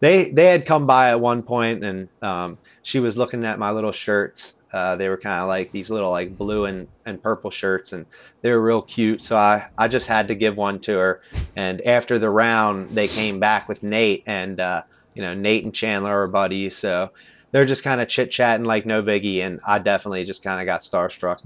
they 0.00 0.30
they 0.30 0.46
had 0.46 0.66
come 0.66 0.86
by 0.86 1.10
at 1.10 1.20
one 1.20 1.42
point, 1.42 1.82
and 1.82 2.08
um, 2.20 2.58
she 2.82 3.00
was 3.00 3.16
looking 3.16 3.44
at 3.44 3.58
my 3.58 3.70
little 3.70 3.92
shirts 3.92 4.54
uh, 4.72 4.96
they 4.96 5.08
were 5.08 5.18
kind 5.18 5.40
of 5.40 5.48
like 5.48 5.70
these 5.70 5.90
little 5.90 6.10
like 6.10 6.36
blue 6.36 6.64
and, 6.64 6.88
and 7.04 7.22
purple 7.22 7.50
shirts, 7.50 7.92
and 7.92 8.06
they 8.40 8.50
were 8.50 8.60
real 8.60 8.80
cute. 8.80 9.22
So 9.22 9.36
I, 9.36 9.66
I 9.76 9.88
just 9.88 10.06
had 10.06 10.28
to 10.28 10.34
give 10.34 10.56
one 10.56 10.80
to 10.80 10.96
her. 10.96 11.20
And 11.56 11.82
after 11.82 12.18
the 12.18 12.30
round, 12.30 12.90
they 12.90 13.06
came 13.06 13.38
back 13.38 13.68
with 13.68 13.82
Nate, 13.82 14.22
and 14.26 14.60
uh, 14.60 14.82
you 15.14 15.22
know 15.22 15.34
Nate 15.34 15.64
and 15.64 15.74
Chandler 15.74 16.22
are 16.22 16.28
buddies, 16.28 16.76
so 16.76 17.10
they're 17.50 17.66
just 17.66 17.84
kind 17.84 18.00
of 18.00 18.08
chit 18.08 18.30
chatting 18.30 18.64
like 18.64 18.86
no 18.86 19.02
biggie. 19.02 19.44
And 19.44 19.60
I 19.66 19.78
definitely 19.78 20.24
just 20.24 20.42
kind 20.42 20.60
of 20.60 20.66
got 20.66 20.80
starstruck. 20.80 21.40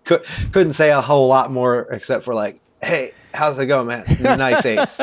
Could, 0.04 0.24
couldn't 0.52 0.72
say 0.72 0.90
a 0.90 1.00
whole 1.00 1.28
lot 1.28 1.52
more 1.52 1.82
except 1.92 2.24
for 2.24 2.34
like, 2.34 2.58
hey, 2.82 3.12
how's 3.34 3.58
it 3.58 3.66
going, 3.66 3.86
man? 3.86 4.04
Nice 4.22 4.64
ace. 4.64 5.00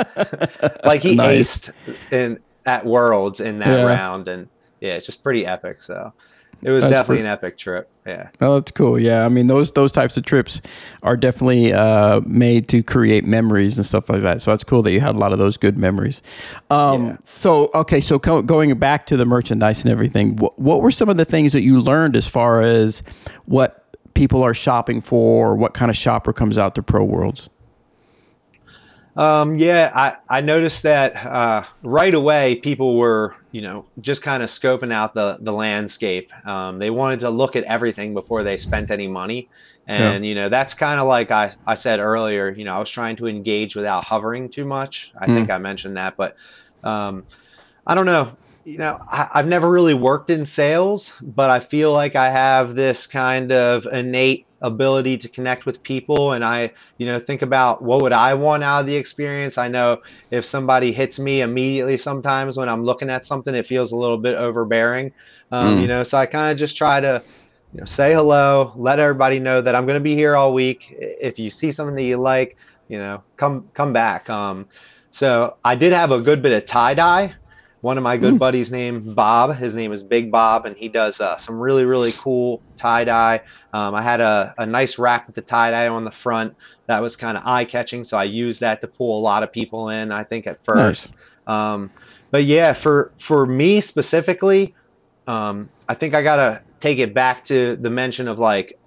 like 0.83 1.01
he 1.01 1.15
nice. 1.15 1.59
aced 1.59 2.11
in 2.11 2.39
at 2.65 2.85
Worlds 2.85 3.39
in 3.39 3.59
that 3.59 3.79
yeah. 3.79 3.85
round, 3.85 4.27
and 4.27 4.47
yeah, 4.81 4.93
it's 4.93 5.05
just 5.05 5.23
pretty 5.23 5.45
epic. 5.45 5.81
So 5.81 6.11
it 6.61 6.71
was 6.71 6.81
that's 6.81 6.91
definitely 6.91 7.17
pretty, 7.17 7.27
an 7.27 7.33
epic 7.33 7.57
trip. 7.57 7.89
Yeah. 8.05 8.29
Oh, 8.41 8.55
that's 8.55 8.71
cool. 8.71 8.99
Yeah. 8.99 9.25
I 9.25 9.29
mean, 9.29 9.47
those 9.47 9.71
those 9.73 9.91
types 9.91 10.17
of 10.17 10.23
trips 10.23 10.61
are 11.03 11.17
definitely 11.17 11.73
uh, 11.73 12.21
made 12.25 12.67
to 12.69 12.81
create 12.83 13.25
memories 13.25 13.77
and 13.77 13.85
stuff 13.85 14.09
like 14.09 14.21
that. 14.21 14.41
So 14.41 14.51
that's 14.51 14.63
cool 14.63 14.81
that 14.83 14.91
you 14.91 15.01
had 15.01 15.15
a 15.15 15.17
lot 15.17 15.33
of 15.33 15.39
those 15.39 15.57
good 15.57 15.77
memories. 15.77 16.21
Um, 16.69 17.05
yeah. 17.07 17.17
So 17.23 17.69
okay, 17.73 18.01
so 18.01 18.17
co- 18.19 18.41
going 18.41 18.73
back 18.79 19.05
to 19.07 19.17
the 19.17 19.25
merchandise 19.25 19.83
and 19.83 19.91
everything, 19.91 20.37
wh- 20.37 20.57
what 20.57 20.81
were 20.81 20.91
some 20.91 21.09
of 21.09 21.17
the 21.17 21.25
things 21.25 21.53
that 21.53 21.61
you 21.61 21.79
learned 21.79 22.15
as 22.15 22.27
far 22.27 22.61
as 22.61 23.03
what 23.45 23.83
people 24.13 24.41
are 24.41 24.53
shopping 24.53 25.01
for, 25.01 25.49
or 25.49 25.55
what 25.55 25.73
kind 25.73 25.91
of 25.91 25.97
shopper 25.97 26.33
comes 26.33 26.57
out 26.57 26.73
to 26.75 26.81
Pro 26.81 27.03
Worlds? 27.03 27.49
Um, 29.17 29.57
yeah, 29.57 29.91
I, 29.95 30.37
I 30.37 30.41
noticed 30.41 30.83
that 30.83 31.15
uh, 31.15 31.63
right 31.81 32.13
away 32.13 32.57
people 32.57 32.97
were, 32.97 33.35
you 33.51 33.61
know, 33.61 33.85
just 33.99 34.21
kind 34.21 34.43
of 34.43 34.49
scoping 34.49 34.93
out 34.93 35.15
the, 35.15 35.37
the 35.41 35.51
landscape. 35.51 36.31
Um, 36.45 36.77
they 36.77 36.91
wanted 36.91 37.21
to 37.21 37.31
look 37.31 37.55
at 37.55 37.63
everything 37.63 38.13
before 38.13 38.43
they 38.43 38.57
spent 38.57 38.91
any 38.91 39.07
money. 39.07 39.49
And, 39.87 40.23
yeah. 40.23 40.29
you 40.29 40.35
know, 40.35 40.49
that's 40.49 40.75
kind 40.75 40.99
of 40.99 41.07
like 41.07 41.31
I, 41.31 41.53
I 41.65 41.75
said 41.75 41.99
earlier, 41.99 42.49
you 42.49 42.63
know, 42.63 42.73
I 42.73 42.79
was 42.79 42.91
trying 42.91 43.15
to 43.15 43.27
engage 43.27 43.75
without 43.75 44.03
hovering 44.03 44.49
too 44.49 44.65
much. 44.65 45.11
I 45.19 45.25
mm. 45.25 45.33
think 45.33 45.49
I 45.49 45.57
mentioned 45.57 45.97
that, 45.97 46.15
but 46.15 46.35
um, 46.83 47.25
I 47.87 47.95
don't 47.95 48.05
know. 48.05 48.37
You 48.65 48.79
know, 48.79 48.99
I, 49.09 49.29
I've 49.33 49.47
never 49.47 49.69
really 49.69 49.93
worked 49.93 50.29
in 50.29 50.43
sales, 50.43 51.13
but 51.21 51.49
I 51.49 51.61
feel 51.61 51.93
like 51.93 52.17
I 52.17 52.29
have 52.29 52.75
this 52.75 53.07
kind 53.07 53.53
of 53.53 53.85
innate 53.85 54.45
ability 54.61 55.17
to 55.19 55.29
connect 55.29 55.65
with 55.65 55.81
people. 55.83 56.33
And 56.33 56.43
i 56.43 56.71
you 56.97 57.05
know 57.05 57.19
think 57.19 57.41
about 57.41 57.81
what 57.81 58.01
would 58.01 58.11
i 58.11 58.33
want 58.33 58.63
out 58.63 58.81
of 58.81 58.85
the 58.87 58.95
experience. 58.95 59.57
I 59.57 59.67
know 59.67 60.01
if 60.31 60.45
somebody 60.45 60.91
hits 60.91 61.19
me 61.19 61.41
immediately 61.41 61.97
sometimes 61.97 62.57
when 62.57 62.69
i'm 62.69 62.83
looking 62.83 63.09
at 63.09 63.25
something 63.25 63.53
it 63.53 63.67
feels 63.67 63.91
a 63.91 63.95
little 63.95 64.17
bit 64.17 64.35
overbearing. 64.35 65.11
Um, 65.51 65.77
mm. 65.77 65.81
you 65.81 65.87
know 65.87 66.03
so 66.03 66.17
i 66.17 66.25
kind 66.25 66.51
of 66.51 66.57
just 66.57 66.75
try 66.75 66.99
to 66.99 67.23
you 67.73 67.79
know 67.79 67.85
say 67.85 68.13
hello 68.13 68.73
let 68.75 68.99
everybody 68.99 69.39
know 69.39 69.61
that 69.61 69.75
i'm 69.75 69.85
going 69.85 69.99
to 69.99 70.03
be 70.03 70.15
here 70.15 70.35
all 70.35 70.53
week. 70.53 70.93
If 70.97 71.39
you 71.39 71.49
see 71.49 71.71
something 71.71 71.95
that 71.95 72.03
you 72.03 72.17
like 72.17 72.57
you 72.87 72.97
know 72.97 73.23
come 73.37 73.69
come 73.73 73.93
back. 73.93 74.29
Um, 74.29 74.67
so 75.11 75.55
i 75.63 75.75
did 75.75 75.93
have 75.93 76.11
a 76.11 76.19
good 76.19 76.41
bit 76.41 76.51
of 76.51 76.65
tie 76.65 76.93
dye 76.93 77.33
one 77.87 77.97
of 77.97 78.03
my 78.03 78.17
good 78.17 78.33
mm. 78.33 78.37
buddies 78.37 78.69
named 78.69 79.15
Bob. 79.15 79.55
His 79.55 79.73
name 79.73 79.93
is 79.93 80.03
Big 80.03 80.29
Bob, 80.29 80.65
and 80.65 80.75
he 80.75 80.89
does 80.89 81.21
uh, 81.21 81.37
some 81.37 81.57
really, 81.57 81.85
really 81.85 82.11
cool 82.11 82.61
tie 82.75 83.05
dye. 83.05 83.39
Um, 83.71 83.95
I 83.95 84.01
had 84.01 84.19
a, 84.19 84.53
a 84.57 84.65
nice 84.65 84.99
rack 84.99 85.25
with 85.25 85.37
the 85.37 85.41
tie 85.41 85.71
dye 85.71 85.87
on 85.87 86.03
the 86.03 86.11
front 86.11 86.53
that 86.87 87.01
was 87.01 87.15
kind 87.15 87.37
of 87.37 87.43
eye 87.45 87.63
catching, 87.63 88.03
so 88.03 88.17
I 88.17 88.25
used 88.25 88.59
that 88.59 88.81
to 88.81 88.87
pull 88.87 89.17
a 89.17 89.21
lot 89.21 89.41
of 89.41 89.53
people 89.53 89.87
in. 89.87 90.11
I 90.11 90.25
think 90.25 90.47
at 90.47 90.61
first. 90.65 91.13
Nice. 91.13 91.55
Um, 91.55 91.89
but 92.29 92.43
yeah, 92.43 92.73
for 92.73 93.13
for 93.19 93.45
me 93.45 93.79
specifically, 93.79 94.75
um, 95.25 95.69
I 95.87 95.93
think 95.93 96.13
I 96.13 96.21
gotta 96.21 96.61
take 96.81 96.99
it 96.99 97.13
back 97.13 97.45
to 97.45 97.77
the 97.77 97.89
mention 97.89 98.27
of 98.27 98.37
like 98.37 98.77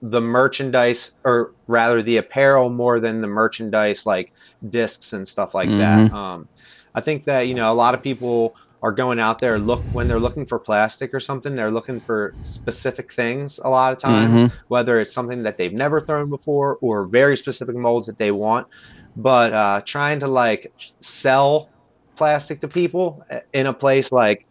the 0.00 0.22
merchandise, 0.22 1.10
or 1.24 1.52
rather 1.66 2.02
the 2.02 2.16
apparel, 2.16 2.70
more 2.70 3.00
than 3.00 3.20
the 3.20 3.28
merchandise, 3.28 4.06
like 4.06 4.32
discs 4.70 5.12
and 5.12 5.28
stuff 5.28 5.52
like 5.52 5.68
mm-hmm. 5.68 5.78
that. 6.08 6.12
Um, 6.14 6.48
I 6.96 7.00
think 7.02 7.24
that 7.24 7.42
you 7.42 7.54
know 7.54 7.70
a 7.70 7.74
lot 7.74 7.94
of 7.94 8.02
people 8.02 8.56
are 8.82 8.92
going 8.92 9.18
out 9.18 9.38
there 9.38 9.58
look 9.58 9.82
when 9.92 10.08
they're 10.08 10.20
looking 10.20 10.46
for 10.46 10.58
plastic 10.58 11.14
or 11.14 11.20
something 11.20 11.54
they're 11.54 11.70
looking 11.70 12.00
for 12.00 12.34
specific 12.44 13.12
things 13.12 13.58
a 13.64 13.68
lot 13.68 13.92
of 13.92 13.98
times 13.98 14.42
mm-hmm. 14.42 14.56
whether 14.68 15.00
it's 15.00 15.12
something 15.12 15.42
that 15.42 15.56
they've 15.56 15.72
never 15.72 16.00
thrown 16.00 16.28
before 16.28 16.78
or 16.80 17.06
very 17.06 17.36
specific 17.36 17.74
molds 17.74 18.06
that 18.06 18.18
they 18.18 18.30
want 18.30 18.66
but 19.16 19.52
uh, 19.52 19.80
trying 19.84 20.20
to 20.20 20.28
like 20.28 20.72
sell 21.00 21.70
plastic 22.16 22.60
to 22.60 22.68
people 22.68 23.24
in 23.52 23.66
a 23.66 23.72
place 23.72 24.12
like 24.12 24.46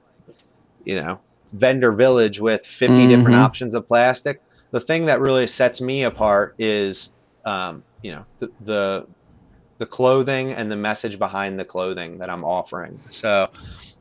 you 0.86 1.00
know 1.00 1.20
vendor 1.54 1.92
village 1.92 2.40
with 2.40 2.66
50 2.66 2.94
mm-hmm. 2.94 3.10
different 3.10 3.38
options 3.38 3.76
of 3.76 3.88
plastic 3.88 4.42
the 4.72 4.82
thing 4.82 5.06
that 5.06 5.22
really 5.22 5.48
sets 5.48 5.80
me 5.80 6.04
apart 6.04 6.56
is 6.60 7.14
um, 7.46 7.84
you 8.02 8.12
know 8.12 8.26
the, 8.40 8.52
the 8.62 9.08
the 9.78 9.86
clothing 9.86 10.54
and 10.54 10.72
the 10.72 10.76
message 10.76 11.20
behind 11.20 11.60
the 11.60 11.66
clothing 11.66 12.18
that 12.20 12.30
I'm 12.30 12.44
offering. 12.44 13.00
So 13.10 13.50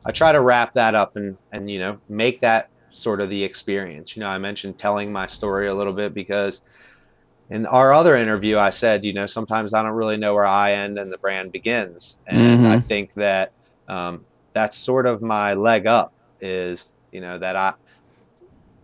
I 0.05 0.11
try 0.11 0.31
to 0.31 0.41
wrap 0.41 0.73
that 0.73 0.95
up 0.95 1.15
and 1.15 1.37
and 1.51 1.69
you 1.69 1.79
know 1.79 1.99
make 2.09 2.41
that 2.41 2.69
sort 2.91 3.19
of 3.21 3.29
the 3.29 3.43
experience. 3.43 4.15
You 4.15 4.21
know, 4.21 4.27
I 4.27 4.37
mentioned 4.37 4.79
telling 4.79 5.11
my 5.11 5.27
story 5.27 5.67
a 5.67 5.73
little 5.73 5.93
bit 5.93 6.13
because 6.13 6.61
in 7.49 7.65
our 7.65 7.93
other 7.93 8.15
interview 8.15 8.57
I 8.57 8.69
said, 8.69 9.03
you 9.03 9.13
know, 9.13 9.27
sometimes 9.27 9.73
I 9.73 9.83
don't 9.83 9.91
really 9.91 10.17
know 10.17 10.33
where 10.33 10.45
I 10.45 10.73
end 10.73 10.97
and 10.97 11.11
the 11.11 11.17
brand 11.17 11.51
begins, 11.51 12.17
and 12.27 12.59
mm-hmm. 12.59 12.67
I 12.67 12.79
think 12.79 13.13
that 13.15 13.51
um, 13.87 14.25
that's 14.53 14.77
sort 14.77 15.05
of 15.05 15.21
my 15.21 15.53
leg 15.53 15.87
up 15.87 16.13
is 16.41 16.91
you 17.11 17.21
know 17.21 17.37
that 17.37 17.55
I 17.55 17.73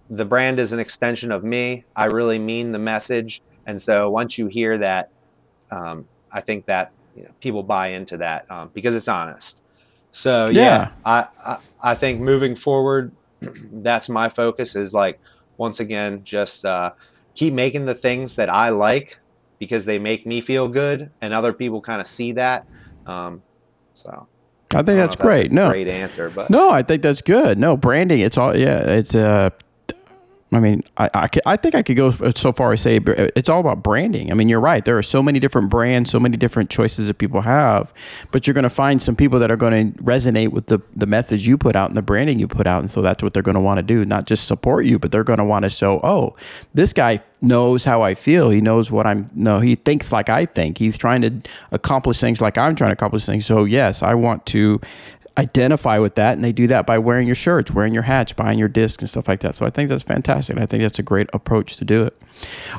the 0.10 0.26
brand 0.26 0.60
is 0.60 0.74
an 0.74 0.80
extension 0.80 1.32
of 1.32 1.44
me. 1.44 1.86
I 1.96 2.06
really 2.06 2.38
mean 2.38 2.74
the 2.74 2.80
message, 2.80 3.42
and 3.66 3.82
so 3.82 4.10
once 4.10 4.38
you 4.38 4.48
hear 4.48 4.78
that, 4.78 5.10
um, 5.72 6.06
I 6.34 6.42
think 6.42 6.66
that 6.66 6.92
you 7.16 7.24
know, 7.24 7.30
people 7.42 7.64
buy 7.64 7.90
into 7.90 8.18
that 8.18 8.50
um, 8.50 8.70
because 8.74 8.96
it's 8.96 9.08
honest. 9.08 9.60
So 10.12 10.48
yeah, 10.52 10.62
yeah 10.62 10.92
I, 11.06 11.28
I, 11.46 11.58
I 11.82 11.96
think 11.96 12.22
moving 12.22 12.56
forward, 12.56 13.12
that's 13.72 14.10
my 14.10 14.30
focus 14.30 14.76
is 14.76 14.94
like 14.94 15.20
once 15.58 15.80
again 15.80 16.22
just 16.24 16.66
uh, 16.66 16.92
keep 17.36 17.54
making 17.54 17.86
the 17.86 17.96
things 17.96 18.36
that 18.36 18.50
I 18.50 18.70
like 18.70 19.18
because 19.60 19.86
they 19.86 20.00
make 20.00 20.26
me 20.26 20.42
feel 20.42 20.68
good 20.68 21.12
and 21.22 21.34
other 21.34 21.54
people 21.54 21.82
kind 21.82 22.02
of 22.02 22.08
see 22.08 22.32
that. 22.34 22.66
Um, 23.06 23.42
so 23.94 24.28
I 24.74 24.78
think 24.78 24.90
I 24.90 24.96
that's 24.96 25.16
great. 25.16 25.44
That's 25.44 25.54
no 25.54 25.70
great 25.70 25.88
answer, 25.88 26.30
but 26.30 26.50
no, 26.50 26.72
I 26.72 26.82
think 26.82 27.04
that's 27.04 27.22
good. 27.22 27.58
No 27.58 27.78
branding. 27.78 28.22
It's 28.22 28.38
all 28.38 28.56
yeah. 28.56 28.80
It's 28.80 29.16
uh 29.16 29.50
I 30.54 30.60
mean, 30.60 30.84
I, 30.98 31.10
I, 31.14 31.30
I, 31.46 31.56
think 31.56 31.76
I 31.76 31.82
could 31.82 31.96
go 31.96 32.08
uh, 32.08 32.34
so 32.36 32.52
far 32.52 32.74
as 32.74 32.82
say 32.82 32.98
uh, 32.98 33.30
it's 33.38 33.48
all 33.48 33.62
about 33.62 33.84
branding. 33.84 34.32
I 34.32 34.34
mean, 34.34 34.50
you're 34.50 34.60
right. 34.60 34.84
There 34.84 34.98
are 34.98 35.04
so 35.04 35.24
many 35.24 35.40
different 35.40 35.70
brands, 35.70 36.12
so 36.12 36.20
many 36.20 36.36
different 36.36 36.70
choices 36.70 37.08
that 37.08 37.14
people 37.14 37.42
have, 37.42 37.94
but 38.32 38.46
you're 38.46 38.54
going 38.54 38.64
to 38.64 38.70
find 38.70 39.02
some 39.02 39.16
people 39.16 39.40
that 39.40 39.50
are 39.50 39.56
going 39.56 39.94
to 39.94 40.04
resonate 40.04 40.50
with 40.50 40.66
the, 40.66 40.82
the 40.94 41.06
methods 41.06 41.48
you 41.48 41.58
put 41.58 41.78
out 41.78 41.90
and 41.90 41.96
the 41.96 42.02
branding 42.02 42.38
you 42.38 42.50
put 42.50 42.68
out. 42.68 42.82
And 42.82 42.92
so 42.92 43.02
that's 43.02 43.24
what 43.24 43.34
they're 43.34 43.44
going 43.44 43.56
to 43.56 43.62
want 43.62 43.78
to 43.78 43.84
do, 43.84 44.04
not 44.04 44.26
just 44.26 44.46
support 44.46 44.86
you, 44.86 45.00
but 45.00 45.12
they're 45.12 45.24
going 45.24 45.40
to 45.40 45.46
want 45.46 45.64
to 45.64 45.70
show, 45.70 46.02
oh, 46.04 46.36
this 46.74 46.92
guy 46.92 47.22
knows 47.42 47.86
how 47.86 48.02
I 48.02 48.14
feel. 48.14 48.50
He 48.50 48.60
knows 48.60 48.92
what 48.92 49.08
I'm, 49.08 49.28
no, 49.34 49.62
he 49.62 49.76
thinks 49.76 50.12
like 50.12 50.28
I 50.28 50.46
think. 50.46 50.78
He's 50.78 50.98
trying 50.98 51.22
to 51.22 51.42
accomplish 51.72 52.20
things 52.20 52.42
like 52.42 52.58
I'm 52.58 52.76
trying 52.76 52.90
to 52.90 52.94
accomplish 52.94 53.26
things. 53.26 53.46
So, 53.46 53.64
yes, 53.64 54.04
I 54.04 54.16
want 54.16 54.46
to 54.48 54.82
identify 55.38 55.98
with 55.98 56.16
that 56.16 56.34
and 56.34 56.44
they 56.44 56.52
do 56.52 56.68
that 56.68 56.86
by 56.86 56.98
wearing 56.98 57.26
your 57.26 57.36
shirts 57.36 57.72
wearing 57.72 57.94
your 57.94 58.04
hats 58.04 58.34
buying 58.34 58.60
your 58.60 58.68
discs 58.68 59.02
and 59.02 59.10
stuff 59.10 59.28
like 59.28 59.40
that. 59.40 59.56
So 59.56 59.66
i 59.66 59.70
think 59.70 59.90
that's 59.90 60.04
fantastic 60.04 60.58
i 60.58 60.66
think 60.66 60.84
that's 60.84 61.00
a 61.00 61.04
great 61.04 61.30
approach 61.34 61.78
to 61.78 61.86
do 61.86 62.04
it. 62.04 62.22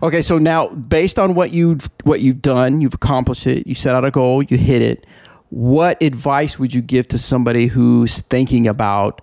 Okay 0.03 0.23
so 0.23 0.39
now 0.39 0.69
based 0.69 1.19
on 1.19 1.35
what 1.35 1.53
you've 1.53 1.89
what 2.05 2.21
you've 2.21 2.43
done 2.43 2.81
you've 2.81 2.95
accomplished 2.95 3.47
it 3.47 3.67
you 3.67 3.75
set 3.75 3.95
out 3.95 4.05
a 4.05 4.11
goal 4.11 4.43
you 4.43 4.59
hit 4.59 4.83
it 4.83 5.07
what 5.49 6.03
advice 6.03 6.59
would 6.59 6.75
you 6.75 6.83
give 6.83 7.09
to 7.09 7.19
somebody 7.19 7.67
who's 7.67 8.21
thinking 8.23 8.67
about 8.67 9.23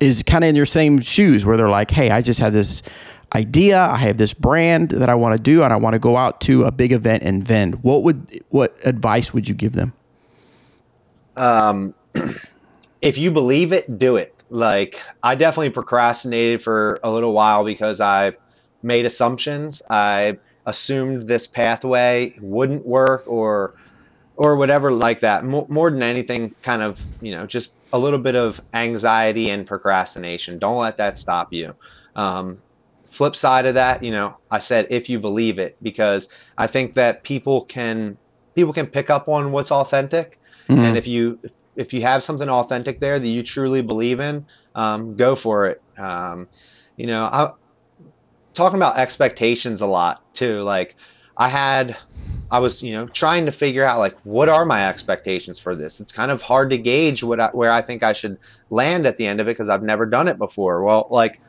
is 0.00 0.22
kind 0.22 0.44
of 0.44 0.48
in 0.48 0.54
your 0.54 0.66
same 0.66 1.00
shoes 1.00 1.46
where 1.46 1.56
they're 1.56 1.70
like 1.70 1.90
hey 1.90 2.10
i 2.10 2.20
just 2.20 2.40
had 2.40 2.52
this 2.52 2.82
idea 3.34 3.78
i 3.78 3.96
have 3.96 4.16
this 4.16 4.32
brand 4.34 4.90
that 4.90 5.08
i 5.08 5.14
want 5.14 5.36
to 5.36 5.42
do 5.42 5.62
and 5.62 5.72
i 5.72 5.76
want 5.76 5.92
to 5.94 5.98
go 5.98 6.16
out 6.16 6.40
to 6.40 6.64
a 6.64 6.72
big 6.72 6.92
event 6.92 7.22
and 7.22 7.44
vend. 7.44 7.82
What 7.82 8.02
would 8.02 8.42
what 8.48 8.76
advice 8.84 9.34
would 9.34 9.48
you 9.48 9.54
give 9.54 9.72
them? 9.72 9.92
Um 11.36 11.94
if 13.00 13.18
you 13.18 13.30
believe 13.30 13.72
it, 13.72 13.98
do 13.98 14.16
it. 14.16 14.34
Like 14.50 15.00
I 15.22 15.34
definitely 15.34 15.70
procrastinated 15.70 16.62
for 16.62 16.98
a 17.02 17.10
little 17.10 17.32
while 17.32 17.64
because 17.64 18.00
I 18.00 18.32
made 18.82 19.06
assumptions. 19.06 19.82
I 19.90 20.38
assumed 20.66 21.26
this 21.26 21.46
pathway 21.46 22.34
wouldn't 22.40 22.86
work 22.86 23.24
or 23.26 23.74
or 24.36 24.56
whatever 24.56 24.92
like 24.92 25.20
that. 25.20 25.44
More, 25.44 25.66
more 25.68 25.90
than 25.90 26.02
anything, 26.02 26.54
kind 26.62 26.82
of 26.82 26.98
you 27.20 27.32
know 27.32 27.46
just 27.46 27.72
a 27.92 27.98
little 27.98 28.18
bit 28.18 28.36
of 28.36 28.60
anxiety 28.72 29.50
and 29.50 29.66
procrastination. 29.66 30.58
Don't 30.58 30.78
let 30.78 30.96
that 30.98 31.18
stop 31.18 31.52
you. 31.52 31.74
Um, 32.16 32.58
flip 33.10 33.34
side 33.34 33.66
of 33.66 33.74
that, 33.74 34.02
you 34.02 34.10
know, 34.10 34.36
I 34.50 34.58
said 34.58 34.86
if 34.90 35.08
you 35.08 35.18
believe 35.18 35.58
it 35.58 35.76
because 35.82 36.28
I 36.56 36.66
think 36.66 36.94
that 36.94 37.22
people 37.22 37.64
can 37.64 38.16
people 38.54 38.72
can 38.72 38.86
pick 38.86 39.10
up 39.10 39.28
on 39.28 39.52
what's 39.52 39.70
authentic, 39.70 40.38
mm-hmm. 40.68 40.82
and 40.84 40.96
if 40.96 41.06
you 41.06 41.38
if 41.78 41.92
you 41.92 42.02
have 42.02 42.24
something 42.24 42.48
authentic 42.48 42.98
there 42.98 43.18
that 43.18 43.28
you 43.28 43.42
truly 43.42 43.80
believe 43.80 44.18
in, 44.18 44.44
um, 44.74 45.16
go 45.16 45.36
for 45.36 45.68
it. 45.68 45.80
Um, 45.96 46.48
you 46.96 47.06
know, 47.06 47.24
I 47.24 47.52
talking 48.52 48.76
about 48.76 48.98
expectations 48.98 49.80
a 49.80 49.86
lot 49.86 50.34
too. 50.34 50.62
Like 50.62 50.96
I 51.36 51.48
had, 51.48 51.96
I 52.50 52.58
was, 52.58 52.82
you 52.82 52.92
know, 52.92 53.06
trying 53.06 53.46
to 53.46 53.52
figure 53.52 53.84
out 53.84 54.00
like 54.00 54.16
what 54.24 54.48
are 54.48 54.66
my 54.66 54.88
expectations 54.88 55.60
for 55.60 55.76
this. 55.76 56.00
It's 56.00 56.10
kind 56.10 56.32
of 56.32 56.42
hard 56.42 56.70
to 56.70 56.78
gauge 56.78 57.22
what 57.22 57.38
I, 57.38 57.48
where 57.50 57.70
I 57.70 57.80
think 57.80 58.02
I 58.02 58.12
should 58.12 58.38
land 58.70 59.06
at 59.06 59.16
the 59.16 59.26
end 59.26 59.40
of 59.40 59.46
it 59.46 59.52
because 59.52 59.68
I've 59.68 59.84
never 59.84 60.04
done 60.04 60.26
it 60.26 60.36
before. 60.36 60.82
Well, 60.82 61.06
like 61.10 61.40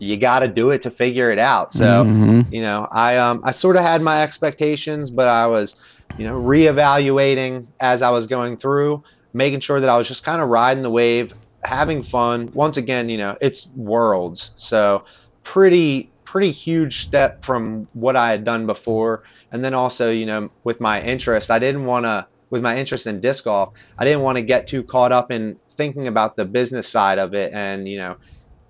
you 0.00 0.16
got 0.16 0.40
to 0.40 0.48
do 0.48 0.72
it 0.72 0.82
to 0.82 0.90
figure 0.90 1.30
it 1.30 1.38
out. 1.38 1.72
So, 1.72 1.84
mm-hmm. 1.84 2.52
you 2.52 2.62
know, 2.62 2.88
I 2.90 3.16
um 3.16 3.42
I 3.44 3.52
sort 3.52 3.76
of 3.76 3.82
had 3.82 4.02
my 4.02 4.24
expectations, 4.24 5.12
but 5.12 5.28
I 5.28 5.46
was, 5.46 5.78
you 6.18 6.26
know, 6.26 6.34
reevaluating 6.34 7.66
as 7.78 8.02
I 8.02 8.10
was 8.10 8.26
going 8.26 8.56
through 8.56 9.04
making 9.32 9.60
sure 9.60 9.80
that 9.80 9.88
I 9.88 9.96
was 9.96 10.08
just 10.08 10.24
kind 10.24 10.40
of 10.40 10.48
riding 10.48 10.82
the 10.82 10.90
wave, 10.90 11.32
having 11.62 12.02
fun. 12.02 12.50
Once 12.52 12.76
again, 12.76 13.08
you 13.08 13.18
know, 13.18 13.36
it's 13.40 13.68
worlds. 13.74 14.52
So 14.56 15.04
pretty 15.44 16.12
pretty 16.24 16.50
huge 16.52 17.06
step 17.06 17.42
from 17.42 17.88
what 17.94 18.14
I 18.14 18.30
had 18.30 18.44
done 18.44 18.66
before. 18.66 19.22
And 19.50 19.64
then 19.64 19.72
also, 19.72 20.10
you 20.10 20.26
know, 20.26 20.50
with 20.62 20.78
my 20.78 21.00
interest, 21.02 21.50
I 21.50 21.58
didn't 21.58 21.86
want 21.86 22.04
to 22.04 22.28
with 22.50 22.62
my 22.62 22.78
interest 22.78 23.06
in 23.06 23.20
disc 23.20 23.44
golf, 23.44 23.70
I 23.98 24.04
didn't 24.04 24.22
want 24.22 24.36
to 24.38 24.42
get 24.42 24.68
too 24.68 24.82
caught 24.82 25.12
up 25.12 25.30
in 25.30 25.58
thinking 25.76 26.08
about 26.08 26.36
the 26.36 26.44
business 26.44 26.88
side 26.88 27.18
of 27.18 27.34
it 27.34 27.52
and, 27.52 27.86
you 27.88 27.98
know, 27.98 28.16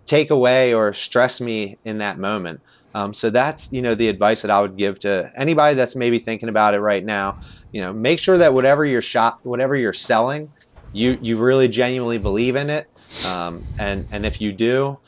take 0.07 0.31
away 0.31 0.75
or 0.75 0.95
stress 0.95 1.41
me 1.41 1.79
in 1.85 1.99
that 1.99 2.19
moment. 2.19 2.61
Um, 2.95 3.13
so 3.13 3.31
that's 3.31 3.71
you 3.71 3.83
know 3.83 3.95
the 3.95 4.09
advice 4.09 4.43
that 4.43 4.51
I 4.51 4.61
would 4.61 4.77
give 4.77 4.99
to 5.01 5.31
anybody 5.37 5.75
that's 5.75 5.95
maybe 5.95 6.19
thinking 6.19 6.49
about 6.49 6.75
it 6.75 6.81
right 6.81 7.05
now. 7.05 7.39
You 7.73 7.83
know, 7.83 7.93
make 7.93 8.19
sure 8.19 8.39
that 8.39 8.55
whatever 8.55 8.85
you're 8.85 9.03
shop, 9.03 9.41
whatever 9.43 9.77
you're 9.77 9.93
selling, 9.93 10.51
you 10.93 11.19
you 11.21 11.39
really 11.39 11.69
genuinely 11.69 12.19
believe 12.19 12.57
in 12.57 12.71
it. 12.71 12.87
Um, 13.25 13.65
and 13.79 14.07
and 14.11 14.25
if 14.25 14.41
you 14.41 14.53
do, 14.53 14.99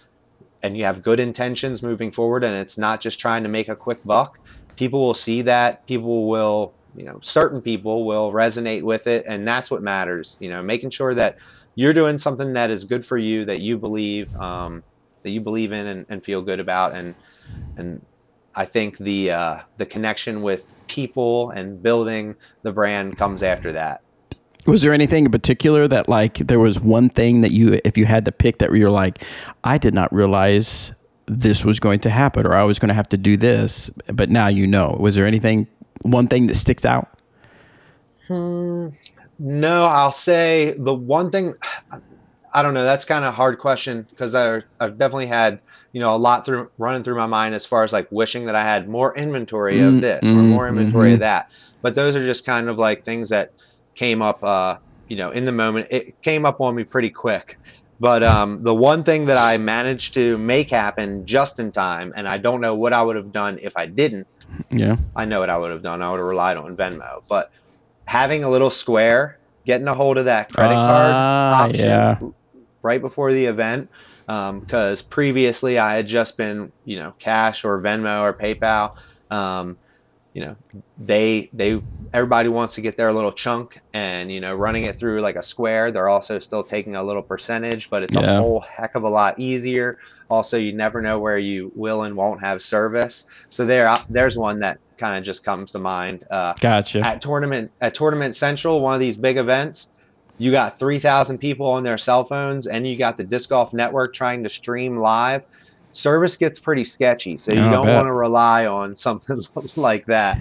and 0.62 0.77
you 0.77 0.85
have 0.85 1.03
good 1.03 1.21
intentions 1.21 1.83
moving 1.83 2.12
forward, 2.12 2.45
and 2.45 2.55
it's 2.55 2.77
not 2.79 3.01
just 3.01 3.19
trying 3.19 3.43
to 3.45 3.49
make 3.49 3.69
a 3.69 3.77
quick 3.77 4.03
buck, 4.05 4.38
people 4.77 5.01
will 5.01 5.14
see 5.14 5.43
that. 5.43 5.87
People 5.87 6.29
will 6.29 6.75
you 6.95 7.05
know 7.05 7.19
certain 7.23 7.62
people 7.62 8.05
will 8.05 8.33
resonate 8.33 8.83
with 8.83 9.07
it, 9.07 9.25
and 9.27 9.47
that's 9.47 9.71
what 9.71 9.83
matters. 9.83 10.37
You 10.38 10.51
know, 10.51 10.62
making 10.62 10.90
sure 10.90 11.14
that 11.14 11.37
you're 11.77 11.95
doing 11.95 12.19
something 12.19 12.53
that 12.55 12.71
is 12.71 12.85
good 12.85 13.07
for 13.07 13.16
you, 13.16 13.45
that 13.47 13.61
you 13.61 13.79
believe 13.79 14.35
um, 14.37 14.83
that 15.23 15.31
you 15.31 15.40
believe 15.40 15.73
in 15.73 15.87
and, 15.87 16.07
and 16.09 16.25
feel 16.25 16.43
good 16.43 16.61
about, 16.61 16.95
and 16.95 17.14
and 17.81 18.01
I 18.55 18.66
think 18.66 18.99
the 18.99 19.31
uh, 19.31 19.59
the 19.79 19.87
connection 19.87 20.43
with 20.43 20.62
people 20.88 21.51
and 21.51 21.83
building 21.83 22.35
the 22.62 22.73
brand 22.73 23.16
comes 23.16 23.43
after 23.43 23.73
that. 23.73 24.03
Was 24.66 24.83
there 24.83 24.93
anything 24.93 25.25
in 25.25 25.31
particular 25.31 25.88
that 25.88 26.09
like 26.09 26.38
there 26.38 26.61
was 26.61 26.79
one 26.79 27.09
thing 27.09 27.40
that 27.40 27.53
you 27.53 27.81
if 27.85 27.97
you 27.97 28.05
had 28.05 28.25
to 28.27 28.33
pick 28.33 28.59
that 28.59 28.73
you're 28.73 28.90
like 28.90 29.25
I 29.64 29.79
did 29.79 29.95
not 29.95 30.12
realize 30.12 30.93
this 31.27 31.64
was 31.64 31.81
going 31.81 32.01
to 32.01 32.11
happen 32.11 32.47
or 32.47 32.55
I 32.55 32.64
was 32.64 32.79
going 32.79 32.88
to 32.88 32.95
have 32.95 33.09
to 33.11 33.16
do 33.16 33.37
this 33.37 33.88
but 34.12 34.29
now 34.29 34.49
you 34.49 34.66
know. 34.66 34.97
Was 35.01 35.14
there 35.14 35.27
anything 35.27 35.66
one 36.03 36.29
thing 36.29 36.47
that 36.49 36.57
sticks 36.57 36.85
out? 36.85 37.09
Hmm, 38.27 38.88
no, 39.38 39.85
I'll 39.85 40.12
say 40.12 40.75
the 40.77 40.95
one 40.95 41.31
thing 41.31 41.55
I 42.53 42.62
don't 42.62 42.75
know, 42.75 42.83
that's 42.83 43.05
kind 43.05 43.25
of 43.25 43.29
a 43.29 43.37
hard 43.37 43.61
question 43.61 44.07
because 44.11 44.35
I 44.35 44.62
I've 44.81 44.99
definitely 44.99 45.29
had 45.29 45.61
you 45.92 46.00
know 46.00 46.14
a 46.14 46.18
lot 46.18 46.44
through 46.44 46.70
running 46.79 47.03
through 47.03 47.16
my 47.16 47.26
mind 47.26 47.55
as 47.55 47.66
far 47.66 47.85
as 47.85 47.92
like 47.92 48.07
wishing 48.11 48.46
that 48.46 48.55
I 48.55 48.62
had 48.62 48.88
more 48.88 49.16
inventory 49.16 49.81
of 49.81 49.94
mm, 49.94 50.00
this 50.00 50.24
mm, 50.24 50.31
or 50.31 50.42
more 50.42 50.68
inventory 50.68 51.09
mm-hmm. 51.09 51.14
of 51.14 51.20
that. 51.20 51.50
But 51.83 51.94
those 51.94 52.14
are 52.16 52.24
just 52.24 52.44
kind 52.44 52.68
of 52.68 52.79
like 52.79 53.05
things 53.05 53.31
that 53.31 53.53
came 53.94 54.22
up 54.22 54.42
uh, 54.44 54.76
you 55.11 55.16
know, 55.16 55.33
in 55.33 55.44
the 55.44 55.53
moment, 55.53 55.88
it 55.90 56.22
came 56.22 56.46
up 56.46 56.61
on 56.61 56.74
me 56.74 56.85
pretty 56.85 57.11
quick. 57.11 57.59
But 57.98 58.22
um, 58.22 58.62
the 58.62 58.72
one 58.72 59.03
thing 59.03 59.26
that 59.26 59.37
I 59.37 59.59
managed 59.59 60.14
to 60.14 60.38
make 60.38 60.70
happen 60.70 61.26
just 61.26 61.59
in 61.59 61.72
time, 61.72 62.14
and 62.16 62.26
I 62.26 62.38
don't 62.38 62.62
know 62.62 62.76
what 62.76 62.94
I 62.94 63.03
would 63.03 63.16
have 63.16 63.33
done 63.33 63.59
if 63.61 63.76
I 63.76 63.87
didn't. 63.87 64.26
Yeah. 64.70 64.96
I 65.14 65.26
know 65.26 65.40
what 65.40 65.50
I 65.50 65.59
would 65.59 65.72
have 65.72 65.83
done. 65.83 66.00
I 66.00 66.11
would 66.11 66.18
have 66.18 66.26
relied 66.26 66.57
on 66.57 66.76
Venmo. 66.76 67.22
But 67.29 67.50
having 68.05 68.44
a 68.44 68.48
little 68.48 68.70
square, 68.70 69.38
getting 69.66 69.88
a 69.88 69.94
hold 69.94 70.16
of 70.16 70.26
that 70.26 70.53
credit 70.53 70.74
card 70.74 71.12
Ah, 71.12 71.64
option 71.64 71.85
yeah. 71.85 72.18
right 72.83 73.00
before 73.03 73.33
the 73.33 73.44
event, 73.44 73.90
because 74.61 75.03
previously 75.03 75.79
I 75.79 75.97
had 75.97 76.07
just 76.07 76.37
been, 76.37 76.73
you 76.85 76.99
know, 76.99 77.14
cash 77.19 77.64
or 77.64 77.83
Venmo 77.83 78.23
or 78.23 78.33
PayPal. 78.35 78.93
Um, 79.31 79.79
you 80.33 80.45
know, 80.45 80.57
they 80.97 81.51
they 81.53 81.83
everybody 82.12 82.49
wants 82.49 82.77
to 82.77 82.81
get 82.83 82.97
their 82.97 83.12
little 83.12 83.33
chunk, 83.33 83.81
and 83.93 84.31
you 84.31 84.40
know, 84.40 84.55
running 84.55 84.85
it 84.85 84.99
through 85.01 85.21
like 85.21 85.35
a 85.35 85.43
square, 85.43 85.90
they're 85.90 86.09
also 86.09 86.38
still 86.38 86.62
taking 86.62 86.95
a 86.95 87.03
little 87.03 87.23
percentage, 87.23 87.90
but 87.90 88.05
it's 88.05 88.14
Yeah. 88.14 88.38
a 88.38 88.40
whole 88.40 88.64
heck 88.77 88.95
of 88.95 89.03
a 89.03 89.09
lot 89.09 89.40
easier. 89.40 89.99
Also, 90.29 90.57
you 90.57 90.73
never 90.73 91.03
know 91.03 91.19
where 91.19 91.38
you 91.38 91.73
will 91.75 92.05
and 92.05 92.14
won't 92.16 92.45
have 92.45 92.62
service. 92.62 93.25
So 93.49 93.66
there, 93.66 93.93
there's 94.09 94.38
one 94.38 94.61
that 94.61 94.79
kind 95.01 95.19
of 95.19 95.25
just 95.25 95.43
comes 95.43 95.73
to 95.73 95.81
mind. 95.81 96.23
Uh, 96.31 96.55
Gotcha. 96.61 97.05
at 97.05 97.21
tournament 97.21 97.73
at 97.81 97.95
tournament 97.95 98.37
central 98.37 98.81
one 98.81 98.95
of 98.95 99.01
these 99.01 99.16
big 99.16 99.37
events 99.37 99.90
you 100.40 100.50
got 100.50 100.79
3000 100.79 101.38
people 101.38 101.66
on 101.68 101.85
their 101.85 101.98
cell 101.98 102.24
phones 102.24 102.66
and 102.66 102.87
you 102.87 102.96
got 102.98 103.16
the 103.16 103.24
disc 103.24 103.50
golf 103.50 103.72
network 103.72 104.14
trying 104.14 104.42
to 104.44 104.50
stream 104.50 104.96
live 104.98 105.42
service 105.92 106.37
gets 106.37 106.61
pretty 106.61 106.85
sketchy 106.85 107.38
so 107.38 107.53
you 107.53 107.68
Oh, 107.68 107.70
don't 107.70 107.90
want 107.90 108.07
to 108.07 108.12
rely 108.12 108.66
on 108.66 108.96
something 108.96 109.40
like 109.76 110.07
that 110.07 110.40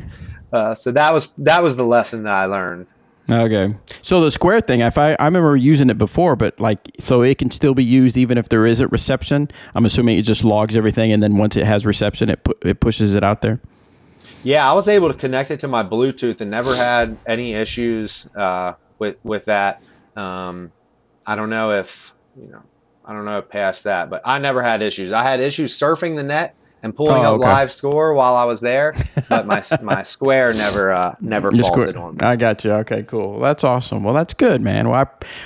uh, 0.53 0.73
so 0.75 0.91
that 0.91 1.13
was 1.13 1.33
that 1.37 1.61
was 1.63 1.75
the 1.75 1.85
lesson 1.85 2.23
that 2.23 2.33
i 2.33 2.45
learned 2.45 2.87
Okay. 3.29 3.75
So 4.01 4.21
the 4.21 4.31
square 4.31 4.59
thing, 4.59 4.79
if 4.79 4.97
I, 4.97 5.13
I 5.19 5.25
remember 5.25 5.55
using 5.55 5.91
it 5.91 5.99
before, 5.99 6.35
but 6.35 6.59
like, 6.59 6.79
so 6.99 7.21
it 7.21 7.37
can 7.37 7.51
still 7.51 7.75
be 7.75 7.83
used 7.83 8.17
even 8.17 8.39
if 8.39 8.49
there 8.49 8.65
isn't 8.65 8.91
reception. 8.91 9.49
I'm 9.75 9.85
assuming 9.85 10.17
it 10.17 10.23
just 10.23 10.43
logs 10.43 10.75
everything, 10.75 11.11
and 11.11 11.21
then 11.21 11.37
once 11.37 11.55
it 11.55 11.65
has 11.65 11.85
reception, 11.85 12.29
it 12.31 12.43
pu- 12.43 12.57
it 12.63 12.79
pushes 12.79 13.13
it 13.13 13.23
out 13.23 13.41
there. 13.43 13.61
yeah 14.43 14.69
i 14.69 14.73
was 14.73 14.87
able 14.87 15.07
to 15.09 15.13
connect 15.17 15.51
it 15.51 15.59
to 15.59 15.67
my 15.67 15.83
bluetooth 15.83 16.41
and 16.41 16.49
never 16.49 16.75
had 16.75 17.17
any 17.27 17.53
issues 17.53 18.27
uh, 18.35 18.73
with 18.99 19.17
with 19.23 19.45
that 19.45 19.81
um, 20.19 20.71
i 21.25 21.35
don't 21.35 21.49
know 21.49 21.71
if 21.71 22.11
you 22.39 22.47
know 22.51 22.61
i 23.05 23.13
don't 23.13 23.25
know 23.25 23.41
past 23.41 23.83
that 23.85 24.09
but 24.09 24.21
i 24.25 24.37
never 24.39 24.61
had 24.61 24.81
issues 24.81 25.11
i 25.11 25.23
had 25.23 25.39
issues 25.39 25.77
surfing 25.77 26.15
the 26.15 26.23
net 26.23 26.55
and 26.81 26.95
pulling 26.95 27.25
Oh, 27.25 27.35
up 27.35 27.39
okay. 27.41 27.49
live 27.49 27.71
score 27.73 28.13
while 28.13 28.35
i 28.35 28.45
was 28.45 28.61
there 28.61 28.95
but 29.29 29.45
my 29.45 29.61
my 29.81 30.01
square 30.03 30.53
never 30.53 30.91
uh, 30.93 31.13
never 31.19 31.51
Just 31.51 31.69
faulted 31.73 31.95
quick- 31.95 32.03
on 32.03 32.13
me 32.15 32.19
I 32.21 32.35
got 32.35 32.63
you. 32.63 32.71
Okay, 32.71 33.03
cool. 33.03 33.39
That's 33.39 33.63
awesome. 33.63 34.03
Well, 34.03 34.13
that's 34.13 34.33
good, 34.33 34.61
man. 34.61 34.87
Well, 34.89 35.05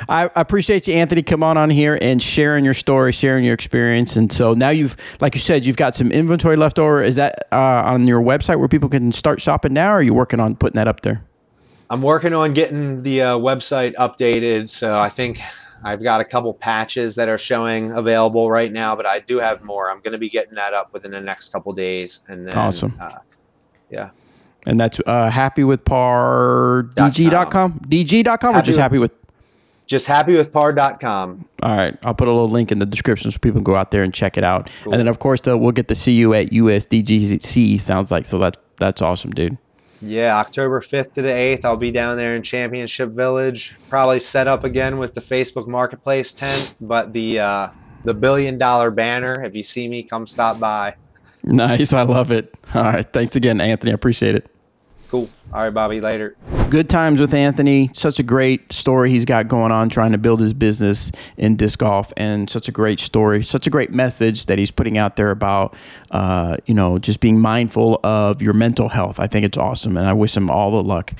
I, 0.09 0.23
I, 0.23 0.29
I 0.35 0.41
appreciate 0.41 0.87
you, 0.87 0.93
Anthony, 0.95 1.21
come 1.23 1.41
on 1.43 1.57
on 1.57 1.69
here 1.69 1.97
and 2.01 2.21
sharing 2.21 2.63
your 2.65 2.73
story, 2.73 3.11
sharing 3.11 3.43
your 3.45 3.53
experience. 3.53 4.15
And 4.15 4.31
so 4.31 4.53
now 4.53 4.69
you've, 4.69 4.95
like 5.21 5.33
you 5.35 5.41
said, 5.41 5.65
you've 5.65 5.75
got 5.77 5.95
some 5.95 6.11
inventory 6.11 6.55
left 6.55 6.77
over. 6.79 7.01
Is 7.03 7.15
that 7.15 7.47
uh, 7.51 7.55
on 7.85 8.07
your 8.07 8.21
website 8.21 8.59
where 8.59 8.67
people 8.67 8.89
can 8.89 9.11
start 9.11 9.39
shopping 9.41 9.73
now, 9.73 9.89
or 9.91 9.93
are 9.97 10.01
you 10.03 10.13
working 10.13 10.39
on 10.39 10.55
putting 10.55 10.75
that 10.75 10.87
up 10.87 11.01
there? 11.01 11.23
I'm 11.93 12.01
working 12.01 12.33
on 12.33 12.53
getting 12.53 13.03
the 13.03 13.21
uh, 13.21 13.35
website 13.37 13.93
updated 13.95 14.69
so 14.69 14.95
i 14.97 15.09
think 15.09 15.39
i've 15.83 16.01
got 16.01 16.19
a 16.21 16.25
couple 16.25 16.53
patches 16.53 17.15
that 17.15 17.29
are 17.29 17.37
showing 17.37 17.91
available 17.91 18.49
right 18.49 18.71
now 18.71 18.95
but 18.95 19.05
i 19.05 19.19
do 19.19 19.39
have 19.39 19.63
more 19.63 19.89
i'm 19.91 19.99
going 20.01 20.11
to 20.11 20.17
be 20.17 20.29
getting 20.29 20.55
that 20.55 20.73
up 20.73 20.91
within 20.93 21.11
the 21.11 21.21
next 21.21 21.49
couple 21.53 21.71
days 21.73 22.21
and 22.27 22.47
then 22.47 22.55
Awesome. 22.55 22.93
uh, 22.99 23.19
yeah 23.89 24.09
And 24.65 24.79
that's 24.79 24.99
uh, 25.05 25.29
happy 25.29 25.63
with 25.63 25.83
par 25.85 26.87
dg.com, 26.95 27.75
or 27.75 28.53
Happy 28.53 28.65
just 28.65 28.77
with- 28.77 28.81
happy 28.81 28.97
with. 28.97 29.11
just 29.85 30.07
happywithpar.com 30.07 31.45
All 31.61 31.75
right, 31.77 31.97
I'll 32.05 32.13
put 32.15 32.27
a 32.29 32.31
little 32.31 32.49
link 32.49 32.71
in 32.71 32.79
the 32.79 32.85
description 32.85 33.29
so 33.31 33.37
people 33.39 33.59
can 33.59 33.65
go 33.65 33.75
out 33.75 33.91
there 33.91 34.03
and 34.03 34.13
check 34.13 34.37
it 34.37 34.43
out. 34.43 34.69
And 34.85 34.93
then, 34.93 35.07
of 35.09 35.19
course, 35.19 35.41
the, 35.41 35.57
we'll 35.57 35.73
get 35.73 35.87
to 35.89 35.95
see 35.95 36.13
you 36.13 36.33
at 36.33 36.47
USDGC. 36.51 37.79
Sounds 37.81 38.09
like 38.09 38.25
so. 38.25 38.39
That's 38.39 38.57
that's 38.77 39.01
awesome, 39.01 39.31
dude. 39.31 39.57
Yeah, 40.05 40.37
October 40.37 40.81
5th 40.81 41.13
to 41.13 41.21
the 41.21 41.29
8th, 41.29 41.63
I'll 41.63 41.77
be 41.77 41.91
down 41.91 42.17
there 42.17 42.35
in 42.35 42.43
Championship 42.43 43.11
Village. 43.11 43.75
Probably 43.89 44.19
set 44.19 44.49
up 44.49 44.65
again 44.65 44.97
with 44.97 45.15
the 45.15 45.21
Facebook 45.21 45.65
Marketplace 45.65 46.33
tent, 46.33 46.75
but 46.81 47.13
the 47.13 47.39
uh, 47.39 47.69
the 48.03 48.13
billion 48.13 48.57
dollar 48.57 48.91
banner. 48.91 49.43
If 49.43 49.55
you 49.55 49.63
see 49.63 49.87
me, 49.87 50.03
come 50.03 50.27
stop 50.27 50.59
by. 50.59 50.95
Nice, 51.43 51.93
I 51.93 52.03
love 52.03 52.31
it. 52.31 52.53
All 52.73 52.83
right, 52.83 53.13
thanks 53.13 53.35
again, 53.37 53.61
Anthony. 53.61 53.91
I 53.91 53.95
appreciate 53.95 54.35
it. 54.35 54.49
Cool. 55.09 55.29
All 55.53 55.61
right, 55.61 55.73
Bobby. 55.73 56.01
Later. 56.01 56.35
Good 56.73 56.89
times 56.89 57.21
with 57.21 57.35
Anthony. 57.35 57.91
Such 57.93 58.17
a 58.17 58.23
great 58.23 58.73
story 58.73 59.11
he's 59.11 59.25
got 59.25 59.47
going 59.47 59.71
on 59.71 59.89
trying 59.89 60.11
to 60.13 60.17
build 60.17 60.39
his 60.39 60.53
business 60.53 61.11
in 61.37 61.55
disc 61.55 61.77
golf, 61.77 62.11
and 62.17 62.49
such 62.49 62.67
a 62.67 62.71
great 62.71 62.99
story, 62.99 63.43
such 63.43 63.67
a 63.67 63.69
great 63.69 63.91
message 63.91 64.47
that 64.47 64.57
he's 64.57 64.71
putting 64.71 64.97
out 64.97 65.15
there 65.15 65.29
about, 65.29 65.75
uh, 66.09 66.57
you 66.65 66.73
know, 66.73 66.97
just 66.97 67.19
being 67.19 67.39
mindful 67.39 67.99
of 68.03 68.41
your 68.41 68.53
mental 68.53 68.89
health. 68.89 69.19
I 69.19 69.27
think 69.27 69.45
it's 69.45 69.55
awesome, 69.55 69.97
and 69.97 70.07
I 70.07 70.13
wish 70.13 70.35
him 70.35 70.49
all 70.49 70.71
the 70.71 70.81
luck. 70.81 71.13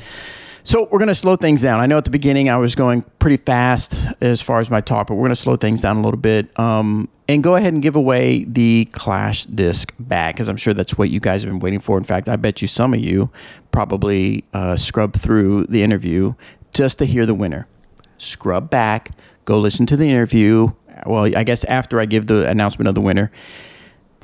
So 0.66 0.88
we're 0.90 1.00
going 1.00 1.10
to 1.10 1.16
slow 1.16 1.36
things 1.36 1.62
down. 1.62 1.82
I 1.82 1.88
know 1.88 1.98
at 1.98 2.06
the 2.06 2.10
beginning 2.10 2.50
I 2.50 2.56
was 2.56 2.74
going 2.74 3.04
pretty 3.20 3.36
fast 3.36 4.00
as 4.22 4.42
far 4.42 4.62
as 4.62 4.72
my 4.72 4.80
talk, 4.80 5.08
but 5.08 5.16
we're 5.16 5.24
going 5.24 5.36
to 5.36 5.42
slow 5.42 5.58
things 5.58 5.82
down 5.82 5.98
a 5.98 6.02
little 6.02 6.20
bit 6.20 6.58
um, 6.58 7.10
and 7.28 7.44
go 7.44 7.58
ahead 7.58 7.74
and 7.74 7.84
give 7.84 7.98
away 7.98 8.46
the 8.46 8.86
Clash 8.94 9.46
disc 9.46 9.94
bag 10.00 10.36
because 10.36 10.48
I'm 10.48 10.56
sure 10.56 10.74
that's 10.74 10.98
what 10.98 11.10
you 11.10 11.20
guys 11.20 11.44
have 11.44 11.52
been 11.52 11.60
waiting 11.60 11.82
for. 11.82 11.98
In 11.98 12.06
fact, 12.06 12.30
I 12.30 12.38
bet 12.38 12.62
you 12.62 12.70
some 12.70 12.94
of 12.94 13.02
you 13.02 13.30
probably 13.72 14.46
uh, 14.54 14.78
through 14.78 15.66
the 15.66 15.84
interview 15.84 16.34
just 16.74 16.98
to 17.00 17.06
hear 17.06 17.26
the 17.26 17.36
winner. 17.36 17.68
Scrub 18.18 18.70
back, 18.70 19.12
go 19.44 19.60
listen 19.60 19.86
to 19.88 19.98
the 19.98 20.10
interview. 20.10 20.70
Well, 21.06 21.26
I 21.36 21.44
guess 21.44 21.66
after 21.66 22.00
I 22.00 22.06
give 22.06 22.28
the 22.28 22.48
announcement 22.48 22.88
of 22.88 22.96
the 22.96 23.02
winner. 23.02 23.32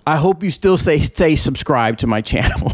I 0.08 0.16
hope 0.16 0.42
you 0.42 0.50
still 0.50 0.78
say 0.78 1.00
stay 1.00 1.36
subscribed 1.36 2.00
to 2.00 2.08
my 2.08 2.22
channel. 2.32 2.72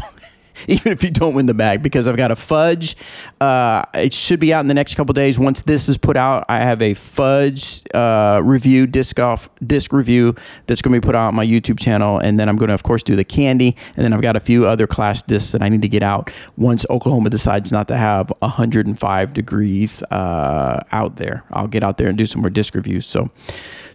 Even 0.68 0.92
if 0.92 1.02
you 1.02 1.10
don't 1.10 1.34
win 1.34 1.46
the 1.46 1.54
bag, 1.54 1.82
because 1.82 2.08
I've 2.08 2.16
got 2.16 2.30
a 2.30 2.36
fudge. 2.36 2.96
Uh, 3.40 3.84
it 3.94 4.14
should 4.14 4.40
be 4.40 4.52
out 4.52 4.60
in 4.60 4.68
the 4.68 4.74
next 4.74 4.94
couple 4.94 5.12
days. 5.12 5.38
Once 5.38 5.62
this 5.62 5.88
is 5.88 5.96
put 5.96 6.16
out, 6.16 6.44
I 6.48 6.58
have 6.58 6.82
a 6.82 6.94
fudge 6.94 7.82
uh, 7.94 8.40
review, 8.42 8.86
disc 8.86 9.18
off 9.18 9.48
disc 9.64 9.92
review 9.92 10.34
that's 10.66 10.82
going 10.82 10.94
to 10.94 11.00
be 11.00 11.04
put 11.04 11.14
out 11.14 11.28
on 11.28 11.34
my 11.34 11.46
YouTube 11.46 11.78
channel, 11.78 12.18
and 12.18 12.38
then 12.38 12.48
I'm 12.48 12.56
going 12.56 12.68
to, 12.68 12.74
of 12.74 12.82
course, 12.82 13.02
do 13.02 13.16
the 13.16 13.24
candy, 13.24 13.76
and 13.96 14.04
then 14.04 14.12
I've 14.12 14.22
got 14.22 14.36
a 14.36 14.40
few 14.40 14.66
other 14.66 14.86
Clash 14.86 15.22
Discs 15.22 15.52
that 15.52 15.62
I 15.62 15.68
need 15.68 15.82
to 15.82 15.88
get 15.88 16.02
out 16.02 16.30
once 16.56 16.86
Oklahoma 16.90 17.30
decides 17.30 17.72
not 17.72 17.88
to 17.88 17.96
have 17.96 18.32
105 18.40 19.34
degrees 19.34 20.02
uh, 20.04 20.82
out 20.92 21.16
there. 21.16 21.44
I'll 21.50 21.68
get 21.68 21.82
out 21.82 21.98
there 21.98 22.08
and 22.08 22.16
do 22.16 22.26
some 22.26 22.40
more 22.40 22.50
disc 22.50 22.74
reviews. 22.74 23.06
So. 23.06 23.30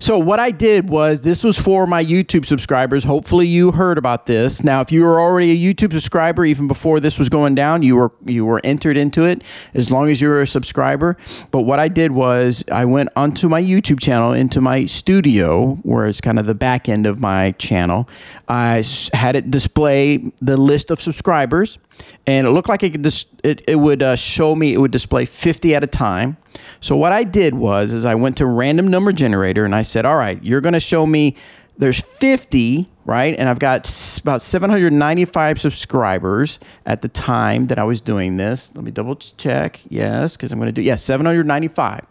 So 0.02 0.18
what 0.18 0.40
I 0.40 0.50
did 0.50 0.90
was 0.90 1.22
this 1.22 1.44
was 1.44 1.60
for 1.60 1.86
my 1.86 2.04
YouTube 2.04 2.48
subscribers. 2.48 3.04
Hopefully 3.04 3.46
you 3.46 3.70
heard 3.70 4.00
about 4.00 4.26
this. 4.26 4.64
Now, 4.64 4.82
if 4.82 4.92
you 4.92 5.04
were 5.04 5.22
already 5.22 5.52
a 5.52 5.74
YouTube 5.74 5.94
subscriber 5.94 6.44
even 6.52 6.68
before 6.68 7.00
this 7.00 7.18
was 7.18 7.30
going 7.30 7.56
down, 7.56 7.82
you 7.82 7.96
were 7.96 8.12
you 8.26 8.46
were 8.46 8.62
entered 8.64 8.98
into 8.98 9.26
it 9.26 9.44
as 9.74 9.92
long 9.92 10.10
as 10.10 10.22
you 10.22 10.28
were 10.28 10.42
a 10.42 10.48
subscriber. 10.48 11.18
But 11.50 11.62
what 11.62 11.80
I 11.80 11.88
did 11.88 12.12
was 12.12 12.64
I 12.72 12.86
went 12.86 13.10
onto 13.16 13.50
my 13.50 13.62
YouTube 13.62 14.00
channel 14.00 14.34
into 14.34 14.62
my 14.62 14.86
studio 14.86 15.76
where 15.84 16.06
it's 16.06 16.22
kind 16.22 16.38
of 16.38 16.46
the 16.46 16.54
back 16.54 16.88
end 16.88 17.08
of 17.08 17.20
my 17.20 17.52
channel. 17.54 18.08
I 18.48 18.84
had 19.14 19.36
it 19.36 19.50
display 19.50 20.18
the 20.42 20.58
list 20.58 20.92
of 20.92 21.02
subscribers 21.02 21.80
and 22.28 22.48
it 22.48 22.52
looked 22.52 22.70
like 22.70 22.84
it 22.84 22.92
could 22.92 23.02
dis- 23.02 23.26
it, 23.44 23.62
it 23.68 23.76
would 23.76 24.04
uh, 24.04 24.16
show 24.16 24.56
me 24.56 24.74
it 24.74 24.78
would 24.78 24.92
display 24.92 25.26
50 25.26 25.76
at 25.76 25.84
a 25.84 25.88
time 25.88 26.38
so 26.80 26.96
what 26.96 27.12
i 27.12 27.24
did 27.24 27.54
was 27.54 27.94
is 27.94 28.06
i 28.06 28.16
went 28.16 28.38
to 28.38 28.46
random 28.46 28.88
number 28.88 29.12
generator 29.12 29.66
and 29.66 29.76
i 29.76 29.84
said 29.84 30.06
all 30.06 30.16
right 30.16 30.44
you're 30.44 30.62
going 30.62 30.74
to 30.74 30.80
show 30.80 31.06
me 31.06 31.36
there's 31.82 32.00
50 32.00 32.88
right? 33.04 33.36
And 33.38 33.50
i've 33.50 33.60
got 33.60 33.90
about 34.22 34.44
795 34.44 35.60
subscribers 35.60 36.60
at 36.86 37.02
the 37.02 37.08
time 37.08 37.68
that 37.68 37.80
i 37.80 37.84
was 37.84 38.00
doing 38.00 38.38
this. 38.38 38.74
Let 38.76 38.84
me 38.84 38.92
double 38.92 39.16
check. 39.16 39.82
Yes 39.90 40.38
because 40.38 40.52
i'm 40.52 40.60
going 40.60 40.68
to 40.68 40.72
do 40.72 40.84
yes 40.84 41.04
795 41.04 42.06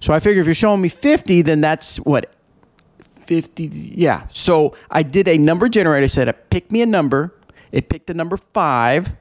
so 0.00 0.14
i 0.14 0.20
figure 0.20 0.40
if 0.40 0.46
you're 0.46 0.54
showing 0.54 0.80
me 0.80 0.88
50 0.88 1.42
then 1.42 1.60
that's 1.60 1.98
what 1.98 2.34
50 3.26 3.68
yeah. 3.72 4.26
So 4.32 4.74
i 4.90 5.02
did 5.02 5.28
a 5.28 5.36
number 5.36 5.68
generator. 5.68 6.08
Said 6.08 6.34
pick 6.50 6.72
me 6.72 6.82
a 6.82 6.86
number. 6.86 7.34
It 7.70 7.88
picked 7.88 8.06
the 8.06 8.14
number 8.14 8.36
five. 8.36 9.12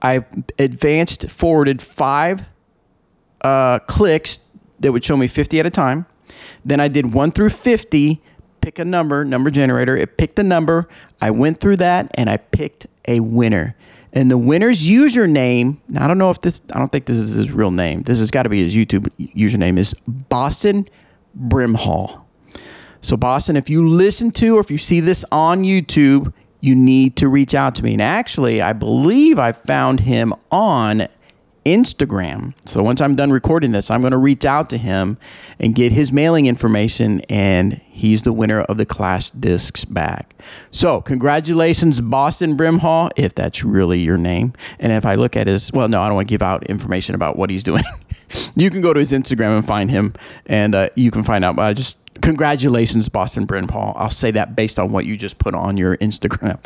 I 0.00 0.24
advanced 0.58 1.28
forwarded 1.28 1.82
five 1.82 2.46
uh, 3.40 3.80
clicks 3.80 4.38
that 4.80 4.92
would 4.92 5.04
show 5.04 5.16
me 5.16 5.26
50 5.26 5.60
at 5.60 5.66
a 5.66 5.70
time. 5.70 6.06
Then 6.64 6.78
i 6.78 6.88
did 6.88 7.12
1 7.12 7.32
through 7.32 7.50
50 7.50 8.22
pick 8.64 8.78
a 8.78 8.84
number 8.84 9.24
number 9.24 9.50
generator 9.50 9.96
it 9.96 10.16
picked 10.16 10.38
a 10.38 10.42
number. 10.42 10.88
I 11.20 11.30
went 11.30 11.60
through 11.60 11.76
that 11.76 12.10
and 12.14 12.28
i 12.30 12.36
picked 12.38 12.86
a 13.06 13.20
winner. 13.20 13.76
And 14.12 14.30
the 14.30 14.38
winner's 14.38 14.86
username 14.88 15.78
now 15.88 16.04
i 16.04 16.08
don't 16.08 16.18
know 16.18 16.30
if 16.30 16.40
this 16.40 16.62
i 16.72 16.78
don't 16.78 16.90
think 16.90 17.06
this 17.06 17.16
is 17.16 17.34
his 17.34 17.50
real 17.50 17.70
name. 17.70 18.02
This 18.02 18.18
has 18.18 18.30
got 18.30 18.44
to 18.44 18.48
be 18.48 18.62
his 18.62 18.74
youtube 18.74 19.08
username 19.18 19.78
is 19.78 19.94
boston 20.06 20.88
brimhall. 21.38 22.24
So, 23.04 23.18
Boston, 23.18 23.56
if 23.56 23.68
you 23.68 23.86
listen 23.86 24.30
to 24.32 24.56
or 24.56 24.60
if 24.60 24.70
you 24.70 24.78
see 24.78 25.00
this 25.00 25.26
on 25.30 25.62
YouTube, 25.62 26.32
you 26.60 26.74
need 26.74 27.16
to 27.16 27.28
reach 27.28 27.54
out 27.54 27.74
to 27.74 27.84
me. 27.84 27.92
And 27.92 28.00
actually, 28.00 28.62
I 28.62 28.72
believe 28.72 29.38
I 29.38 29.52
found 29.52 30.00
him 30.00 30.32
on 30.50 31.08
Instagram. 31.64 32.54
So 32.66 32.82
once 32.82 33.00
I'm 33.00 33.14
done 33.16 33.30
recording 33.30 33.72
this, 33.72 33.90
I'm 33.90 34.00
going 34.00 34.12
to 34.12 34.18
reach 34.18 34.44
out 34.44 34.68
to 34.70 34.78
him 34.78 35.18
and 35.58 35.74
get 35.74 35.92
his 35.92 36.12
mailing 36.12 36.46
information, 36.46 37.20
and 37.28 37.74
he's 37.90 38.22
the 38.22 38.32
winner 38.32 38.60
of 38.62 38.76
the 38.76 38.86
Clash 38.86 39.30
Discs 39.30 39.84
bag. 39.84 40.26
So 40.70 41.00
congratulations, 41.00 42.00
Boston 42.00 42.56
Brimhall, 42.56 43.10
if 43.16 43.34
that's 43.34 43.64
really 43.64 44.00
your 44.00 44.18
name. 44.18 44.52
And 44.78 44.92
if 44.92 45.06
I 45.06 45.14
look 45.14 45.36
at 45.36 45.46
his, 45.46 45.72
well, 45.72 45.88
no, 45.88 46.00
I 46.00 46.06
don't 46.06 46.16
want 46.16 46.28
to 46.28 46.32
give 46.32 46.42
out 46.42 46.66
information 46.66 47.14
about 47.14 47.36
what 47.36 47.50
he's 47.50 47.62
doing. 47.62 47.84
you 48.56 48.70
can 48.70 48.80
go 48.80 48.92
to 48.92 49.00
his 49.00 49.12
Instagram 49.12 49.56
and 49.56 49.66
find 49.66 49.90
him, 49.90 50.14
and 50.46 50.74
uh, 50.74 50.88
you 50.96 51.10
can 51.10 51.22
find 51.22 51.44
out. 51.44 51.56
But 51.56 51.62
I 51.62 51.72
just 51.72 51.98
congratulations, 52.20 53.08
Boston 53.08 53.46
Brimhall. 53.46 53.94
I'll 53.96 54.10
say 54.10 54.30
that 54.32 54.56
based 54.56 54.78
on 54.78 54.92
what 54.92 55.04
you 55.06 55.16
just 55.16 55.38
put 55.38 55.54
on 55.54 55.76
your 55.76 55.96
Instagram. 55.98 56.58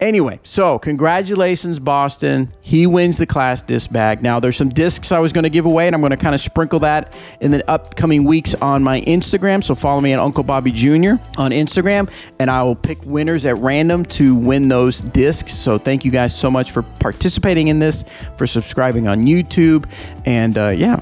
Anyway, 0.00 0.38
so 0.44 0.78
congratulations, 0.78 1.78
Boston. 1.80 2.52
He 2.60 2.86
wins 2.86 3.18
the 3.18 3.26
Clash 3.26 3.62
Disc 3.62 3.90
bag. 3.90 4.22
Now, 4.22 4.38
there's 4.38 4.56
some 4.56 4.68
discs 4.68 5.10
I 5.10 5.18
was 5.18 5.32
going 5.32 5.42
to 5.42 5.50
give 5.50 5.66
away, 5.66 5.86
and 5.86 5.94
I'm 5.94 6.00
going 6.00 6.10
to 6.10 6.16
kind 6.16 6.34
of 6.34 6.40
sprinkle 6.40 6.78
that 6.80 7.16
in 7.40 7.50
the 7.50 7.68
upcoming 7.68 8.24
weeks 8.24 8.54
on 8.56 8.82
my 8.82 9.00
Instagram. 9.02 9.64
So 9.64 9.74
follow 9.74 10.00
me 10.00 10.12
at 10.12 10.20
Uncle 10.20 10.44
Bobby 10.44 10.70
Jr. 10.70 11.14
on 11.36 11.50
Instagram, 11.50 12.10
and 12.38 12.48
I 12.48 12.62
will 12.62 12.76
pick 12.76 13.04
winners 13.04 13.44
at 13.44 13.56
random 13.58 14.04
to 14.06 14.34
win 14.36 14.68
those 14.68 15.00
discs. 15.00 15.52
So 15.52 15.78
thank 15.78 16.04
you 16.04 16.12
guys 16.12 16.36
so 16.36 16.50
much 16.50 16.70
for 16.70 16.82
participating 16.82 17.68
in 17.68 17.80
this, 17.80 18.04
for 18.36 18.46
subscribing 18.46 19.08
on 19.08 19.26
YouTube, 19.26 19.90
and 20.24 20.56
uh, 20.56 20.68
yeah, 20.68 21.00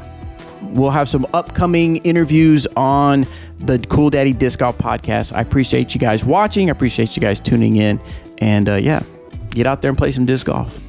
we'll 0.63 0.91
have 0.91 1.09
some 1.09 1.27
upcoming 1.35 1.97
interviews 1.99 2.67
on 2.77 3.27
the 3.59 3.79
Cool 3.89 4.11
Daddy 4.11 4.33
Disc 4.33 4.59
Golf 4.59 4.79
podcast. 4.79 5.35
I 5.35 5.41
appreciate 5.41 5.95
you 5.95 6.01
guys 6.01 6.25
watching. 6.25 6.69
I 6.69 6.73
appreciate 6.73 7.17
you 7.17 7.21
guys 7.21 7.41
tuning 7.41 7.77
in. 7.77 8.01
And 8.39 8.69
uh, 8.69 8.75
yeah, 8.75 9.03
get 9.51 9.67
out 9.67 9.83
there 9.83 9.89
and 9.89 9.99
play 9.99 10.11
some 10.11 10.27
disc 10.27 10.47
golf. 10.47 10.81